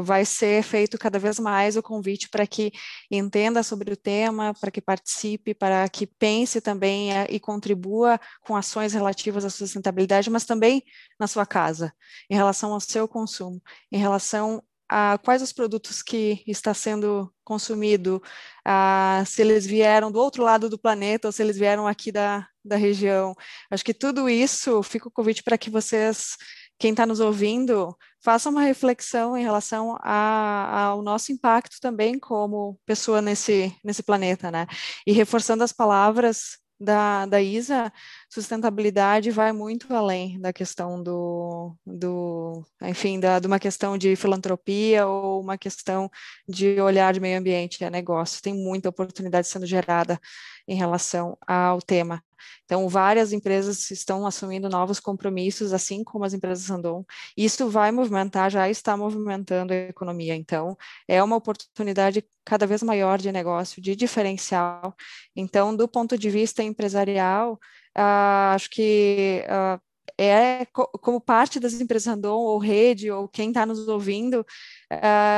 vai 0.01 0.23
ser 0.23 0.63
feito 0.63 0.97
cada 0.97 1.19
vez 1.19 1.39
mais 1.39 1.75
o 1.75 1.83
convite 1.83 2.29
para 2.29 2.45
que 2.45 2.71
entenda 3.11 3.63
sobre 3.63 3.91
o 3.91 3.97
tema, 3.97 4.53
para 4.53 4.71
que 4.71 4.79
participe, 4.79 5.53
para 5.53 5.89
que 5.89 6.05
pense 6.05 6.61
também 6.61 7.11
uh, 7.11 7.25
e 7.29 7.39
contribua 7.39 8.19
com 8.41 8.55
ações 8.55 8.93
relativas 8.93 9.43
à 9.43 9.49
sustentabilidade, 9.49 10.29
mas 10.29 10.45
também 10.45 10.83
na 11.19 11.27
sua 11.27 11.45
casa, 11.45 11.91
em 12.29 12.35
relação 12.35 12.71
ao 12.73 12.79
seu 12.79 13.07
consumo, 13.07 13.61
em 13.91 13.97
relação 13.97 14.63
a 14.95 15.17
quais 15.17 15.41
os 15.41 15.51
produtos 15.51 16.03
que 16.03 16.43
está 16.45 16.71
sendo 16.71 17.33
consumido, 17.43 18.21
a, 18.63 19.23
se 19.25 19.41
eles 19.41 19.65
vieram 19.65 20.11
do 20.11 20.19
outro 20.19 20.43
lado 20.43 20.69
do 20.69 20.77
planeta 20.77 21.27
ou 21.27 21.31
se 21.31 21.41
eles 21.41 21.57
vieram 21.57 21.87
aqui 21.87 22.11
da, 22.11 22.47
da 22.63 22.75
região. 22.75 23.33
Acho 23.71 23.83
que 23.83 23.93
tudo 23.93 24.29
isso 24.29 24.83
fica 24.83 25.07
o 25.07 25.11
convite 25.11 25.41
para 25.41 25.57
que 25.57 25.71
vocês, 25.71 26.37
quem 26.77 26.91
está 26.91 27.07
nos 27.07 27.19
ouvindo, 27.19 27.97
façam 28.23 28.51
uma 28.51 28.61
reflexão 28.61 29.35
em 29.35 29.41
relação 29.41 29.97
a, 29.99 30.85
ao 30.89 31.01
nosso 31.01 31.31
impacto 31.31 31.77
também 31.81 32.19
como 32.19 32.79
pessoa 32.85 33.19
nesse, 33.19 33.75
nesse 33.83 34.03
planeta, 34.03 34.51
né? 34.51 34.67
E 35.07 35.11
reforçando 35.11 35.63
as 35.63 35.73
palavras 35.73 36.59
da, 36.83 37.25
da 37.25 37.41
ISA, 37.41 37.91
sustentabilidade 38.29 39.31
vai 39.31 39.51
muito 39.51 39.93
além 39.93 40.39
da 40.39 40.51
questão 40.51 41.01
do, 41.01 41.75
do 41.85 42.63
enfim, 42.81 43.19
da, 43.19 43.39
de 43.39 43.47
uma 43.47 43.59
questão 43.59 43.97
de 43.97 44.15
filantropia 44.15 45.07
ou 45.07 45.41
uma 45.41 45.57
questão 45.57 46.09
de 46.47 46.79
olhar 46.81 47.13
de 47.13 47.19
meio 47.19 47.39
ambiente, 47.39 47.83
é 47.83 47.89
negócio. 47.89 48.41
Tem 48.41 48.53
muita 48.53 48.89
oportunidade 48.89 49.47
sendo 49.47 49.65
gerada 49.65 50.19
em 50.67 50.75
relação 50.75 51.37
ao 51.47 51.81
tema. 51.81 52.23
Então, 52.65 52.87
várias 52.87 53.33
empresas 53.33 53.91
estão 53.91 54.25
assumindo 54.25 54.69
novos 54.69 54.99
compromissos, 54.99 55.73
assim 55.73 56.03
como 56.03 56.25
as 56.25 56.33
empresas 56.33 56.67
Randon. 56.67 57.05
Isso 57.37 57.69
vai 57.69 57.91
movimentar, 57.91 58.49
já 58.49 58.69
está 58.69 58.95
movimentando 58.97 59.73
a 59.73 59.75
economia. 59.75 60.35
Então, 60.35 60.77
é 61.07 61.21
uma 61.23 61.35
oportunidade 61.35 62.25
cada 62.45 62.65
vez 62.67 62.83
maior 62.83 63.17
de 63.17 63.31
negócio, 63.31 63.81
de 63.81 63.95
diferencial. 63.95 64.95
Então, 65.35 65.75
do 65.75 65.87
ponto 65.87 66.17
de 66.17 66.29
vista 66.29 66.63
empresarial, 66.63 67.53
uh, 67.97 68.53
acho 68.55 68.69
que 68.69 69.43
uh, 69.47 69.81
é 70.17 70.65
como 70.73 71.19
parte 71.19 71.59
das 71.59 71.73
empresas 71.73 72.07
Randon 72.07 72.39
ou 72.39 72.57
rede 72.59 73.09
ou 73.09 73.27
quem 73.27 73.49
está 73.49 73.65
nos 73.65 73.87
ouvindo, 73.87 74.45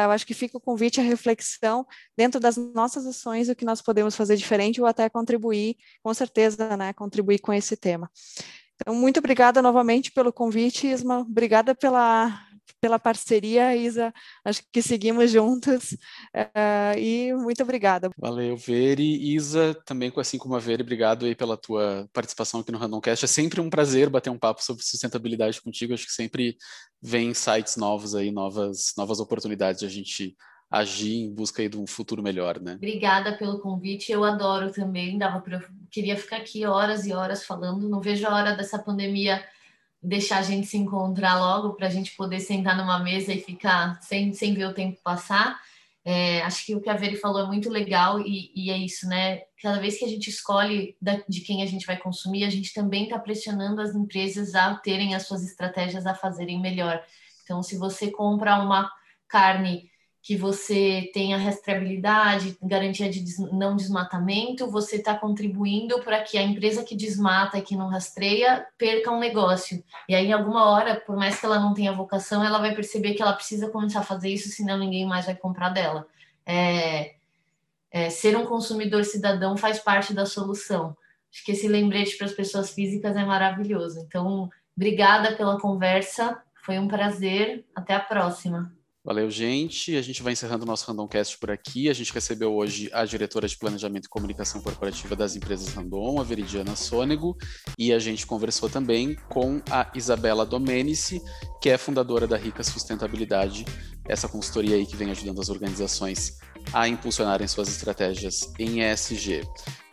eu 0.06 0.12
acho 0.12 0.26
que 0.26 0.34
fica 0.34 0.58
o 0.58 0.62
convite 0.62 1.00
à 1.00 1.04
reflexão 1.04 1.86
dentro 2.18 2.40
das 2.40 2.58
nossas 2.58 3.06
ações 3.06 3.50
o 3.50 3.56
que 3.56 3.66
nós 3.66 3.82
podemos 3.82 4.16
fazer 4.16 4.36
diferente 4.36 4.82
ou 4.82 4.88
até 4.88 5.10
contribuir, 5.10 5.76
com 6.04 6.14
certeza, 6.14 6.76
né, 6.78 6.94
contribuir 6.94 7.40
com 7.40 7.54
esse 7.54 7.76
tema. 7.78 8.10
Então, 8.76 8.94
muito 8.94 9.20
obrigada 9.20 9.62
novamente 9.62 10.12
pelo 10.12 10.34
convite, 10.34 10.88
Isma. 10.88 11.20
Obrigada 11.20 11.74
pela, 11.74 12.38
pela 12.80 13.00
parceria, 13.00 13.76
Isa. 13.76 14.14
Acho 14.44 14.62
que 14.72 14.82
seguimos 14.82 15.32
juntos 15.32 15.94
uh, 16.36 16.98
e 16.98 17.34
muito 17.34 17.64
obrigada. 17.64 18.10
Valeu, 18.18 18.56
Veri. 18.56 19.34
Isa, 19.34 19.76
também 19.86 20.12
assim 20.18 20.38
como 20.38 20.56
a 20.56 20.60
Veri, 20.60 20.84
obrigado 20.84 21.26
aí 21.26 21.36
pela 21.36 21.58
tua 21.58 22.08
participação 22.14 22.60
aqui 22.60 22.72
no 22.72 22.78
Randomcast. 22.78 23.26
É 23.26 23.28
sempre 23.28 23.60
um 23.62 23.70
prazer 23.70 24.10
bater 24.10 24.30
um 24.30 24.38
papo 24.38 24.64
sobre 24.64 24.84
sustentabilidade 24.84 25.62
contigo. 25.62 25.94
Acho 25.94 26.06
que 26.06 26.14
sempre 26.14 26.58
vem 27.02 27.30
insights 27.30 27.76
novos 27.76 28.16
aí, 28.16 28.32
novas, 28.32 28.94
novas 28.98 29.20
oportunidades 29.20 29.80
de 29.80 29.86
a 29.86 29.90
gente 29.90 30.36
agir 30.70 31.16
em 31.16 31.34
busca 31.34 31.62
aí 31.62 31.70
de 31.70 31.78
um 31.78 31.88
futuro 31.88 32.22
melhor, 32.22 32.60
né? 32.60 32.74
Obrigada 32.74 33.38
pelo 33.38 33.60
convite. 33.60 34.12
Eu 34.12 34.24
adoro 34.24 34.72
também. 34.72 35.18
Dava 35.18 35.40
pra... 35.40 35.62
queria 35.92 36.18
ficar 36.18 36.38
aqui 36.38 36.66
horas 36.66 37.06
e 37.06 37.14
horas 37.14 37.46
falando. 37.46 37.88
Não 37.88 38.02
vejo 38.02 38.28
a 38.28 38.36
hora 38.36 38.56
dessa 38.56 38.78
pandemia 38.78 39.44
deixar 40.02 40.40
a 40.40 40.44
gente 40.44 40.68
se 40.68 40.78
encontrar 40.78 41.40
logo 41.40 41.74
para 41.74 41.88
a 41.88 41.90
gente 41.90 42.16
poder 42.16 42.40
sentar 42.40 42.78
numa 42.78 43.00
mesa 43.00 43.34
e 43.34 43.42
ficar 43.42 44.00
sem, 44.02 44.34
sem 44.34 44.54
ver 44.54 44.66
o 44.66 44.74
tempo 44.74 45.00
passar. 45.04 45.60
É, 46.08 46.42
acho 46.44 46.64
que 46.66 46.76
o 46.76 46.82
que 46.82 46.90
a 46.90 46.96
Veri 46.96 47.16
falou 47.16 47.42
é 47.42 47.48
muito 47.48 47.68
legal 47.68 48.20
e, 48.20 48.52
e, 48.56 48.70
é 48.70 48.78
isso, 48.78 49.08
né? 49.08 49.42
Cada 49.60 49.80
vez 49.80 49.98
que 49.98 50.06
a 50.06 50.08
gente 50.08 50.30
escolhe 50.30 50.96
da, 51.02 51.20
de 51.28 51.42
quem 51.42 51.64
a 51.64 51.66
gente 51.66 51.88
vai 51.88 51.98
consumir, 51.98 52.44
a 52.44 52.50
gente 52.50 52.72
também 52.74 53.06
está 53.06 53.18
pressionando 53.18 53.82
as 53.82 53.96
empresas 53.96 54.54
a 54.54 54.76
terem 54.76 55.16
as 55.16 55.26
suas 55.26 55.44
estratégias 55.44 56.06
a 56.06 56.14
fazerem 56.14 56.62
melhor. 56.62 57.04
Então, 57.44 57.64
se 57.64 57.76
você 57.76 58.12
compra 58.12 58.62
uma 58.62 58.88
carne 59.28 59.90
que 60.26 60.36
você 60.36 61.12
tenha 61.14 61.38
rastreabilidade, 61.38 62.58
garantia 62.60 63.08
de 63.08 63.24
não 63.54 63.76
desmatamento, 63.76 64.72
você 64.72 64.96
está 64.96 65.16
contribuindo 65.16 66.02
para 66.02 66.20
que 66.24 66.36
a 66.36 66.42
empresa 66.42 66.84
que 66.84 66.96
desmata 66.96 67.60
e 67.60 67.62
que 67.62 67.76
não 67.76 67.90
rastreia 67.90 68.66
perca 68.76 69.12
um 69.12 69.20
negócio. 69.20 69.84
E 70.10 70.16
aí, 70.16 70.26
em 70.26 70.34
alguma 70.34 70.72
hora, 70.72 71.00
por 71.00 71.16
mais 71.16 71.40
que 71.40 71.46
ela 71.46 71.60
não 71.60 71.76
tenha 71.76 71.94
vocação, 71.94 72.44
ela 72.44 72.58
vai 72.58 72.74
perceber 72.74 73.14
que 73.14 73.22
ela 73.22 73.34
precisa 73.34 73.70
começar 73.70 74.00
a 74.00 74.04
fazer 74.04 74.30
isso, 74.30 74.50
senão 74.50 74.80
ninguém 74.80 75.06
mais 75.06 75.28
vai 75.28 75.36
comprar 75.36 75.70
dela. 75.70 76.08
É, 76.44 77.14
é, 77.92 78.10
ser 78.10 78.36
um 78.36 78.48
consumidor 78.48 79.06
cidadão 79.06 79.56
faz 79.56 79.78
parte 79.78 80.12
da 80.12 80.26
solução. 80.26 80.98
Acho 81.32 81.46
que 81.46 81.52
esse 81.52 81.68
lembrete 81.68 82.18
para 82.18 82.26
as 82.26 82.34
pessoas 82.34 82.72
físicas 82.72 83.16
é 83.16 83.24
maravilhoso. 83.24 84.00
Então, 84.00 84.50
obrigada 84.76 85.36
pela 85.36 85.60
conversa, 85.60 86.42
foi 86.64 86.80
um 86.80 86.88
prazer. 86.88 87.64
Até 87.76 87.94
a 87.94 88.00
próxima. 88.00 88.75
Valeu, 89.06 89.30
gente. 89.30 89.96
A 89.96 90.02
gente 90.02 90.24
vai 90.24 90.34
encerrando 90.34 90.64
o 90.64 90.66
nosso 90.66 90.88
Randomcast 90.88 91.38
por 91.38 91.52
aqui. 91.52 91.92
A 91.92 91.94
gente 91.94 92.12
recebeu 92.12 92.52
hoje 92.56 92.90
a 92.92 93.06
diretora 93.06 93.48
de 93.48 93.56
Planejamento 93.56 94.06
e 94.06 94.10
Comunicação 94.10 94.60
Corporativa 94.64 95.16
das 95.16 95.36
empresas 95.36 95.72
Randon, 95.76 96.20
a 96.20 96.24
Veridiana 96.24 96.76
Sônego, 96.76 97.38
e 97.78 97.94
a 97.94 98.00
gente 98.00 98.26
conversou 98.26 98.68
também 98.68 99.16
com 99.30 99.62
a 99.70 99.92
Isabela 99.94 100.44
Domenici, 100.44 101.22
que 101.62 101.70
é 101.70 101.78
fundadora 101.78 102.26
da 102.26 102.36
Rica 102.36 102.64
Sustentabilidade, 102.64 103.64
essa 104.10 104.28
consultoria 104.28 104.76
aí 104.76 104.88
que 104.88 104.96
vem 104.96 105.12
ajudando 105.12 105.40
as 105.40 105.50
organizações 105.50 106.40
a 106.74 106.88
impulsionarem 106.88 107.48
suas 107.48 107.70
estratégias 107.70 108.52
em 108.58 108.82
ESG. 108.82 109.44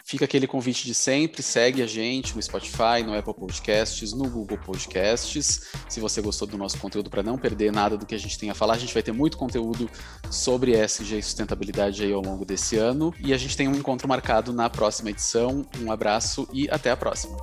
Fica 0.04 0.24
aquele 0.24 0.46
convite 0.46 0.84
de 0.84 0.94
sempre, 0.94 1.42
segue 1.42 1.82
a 1.82 1.86
gente 1.86 2.34
no 2.34 2.42
Spotify, 2.42 3.02
no 3.04 3.16
Apple 3.16 3.34
Podcasts, 3.34 4.12
no 4.12 4.28
Google 4.28 4.58
Podcasts. 4.58 5.68
Se 5.88 6.00
você 6.00 6.20
gostou 6.20 6.46
do 6.46 6.58
nosso 6.58 6.78
conteúdo 6.78 7.08
para 7.08 7.22
não 7.22 7.38
perder 7.38 7.72
nada 7.72 7.96
do 7.96 8.04
que 8.04 8.14
a 8.14 8.18
gente 8.18 8.38
tem 8.38 8.50
a 8.50 8.54
falar, 8.54 8.74
a 8.74 8.78
gente 8.78 8.92
vai 8.92 9.02
ter 9.02 9.12
muito 9.12 9.38
conteúdo 9.38 9.88
sobre 10.30 10.72
ESG 10.72 11.18
e 11.18 11.22
sustentabilidade 11.22 12.02
aí 12.02 12.12
ao 12.12 12.20
longo 12.20 12.44
desse 12.44 12.76
ano. 12.76 13.14
E 13.20 13.32
a 13.32 13.38
gente 13.38 13.56
tem 13.56 13.68
um 13.68 13.74
encontro 13.74 14.08
marcado 14.08 14.52
na 14.52 14.68
próxima 14.68 15.10
edição. 15.10 15.64
Um 15.80 15.90
abraço 15.90 16.48
e 16.52 16.68
até 16.70 16.90
a 16.90 16.96
próxima. 16.96 17.36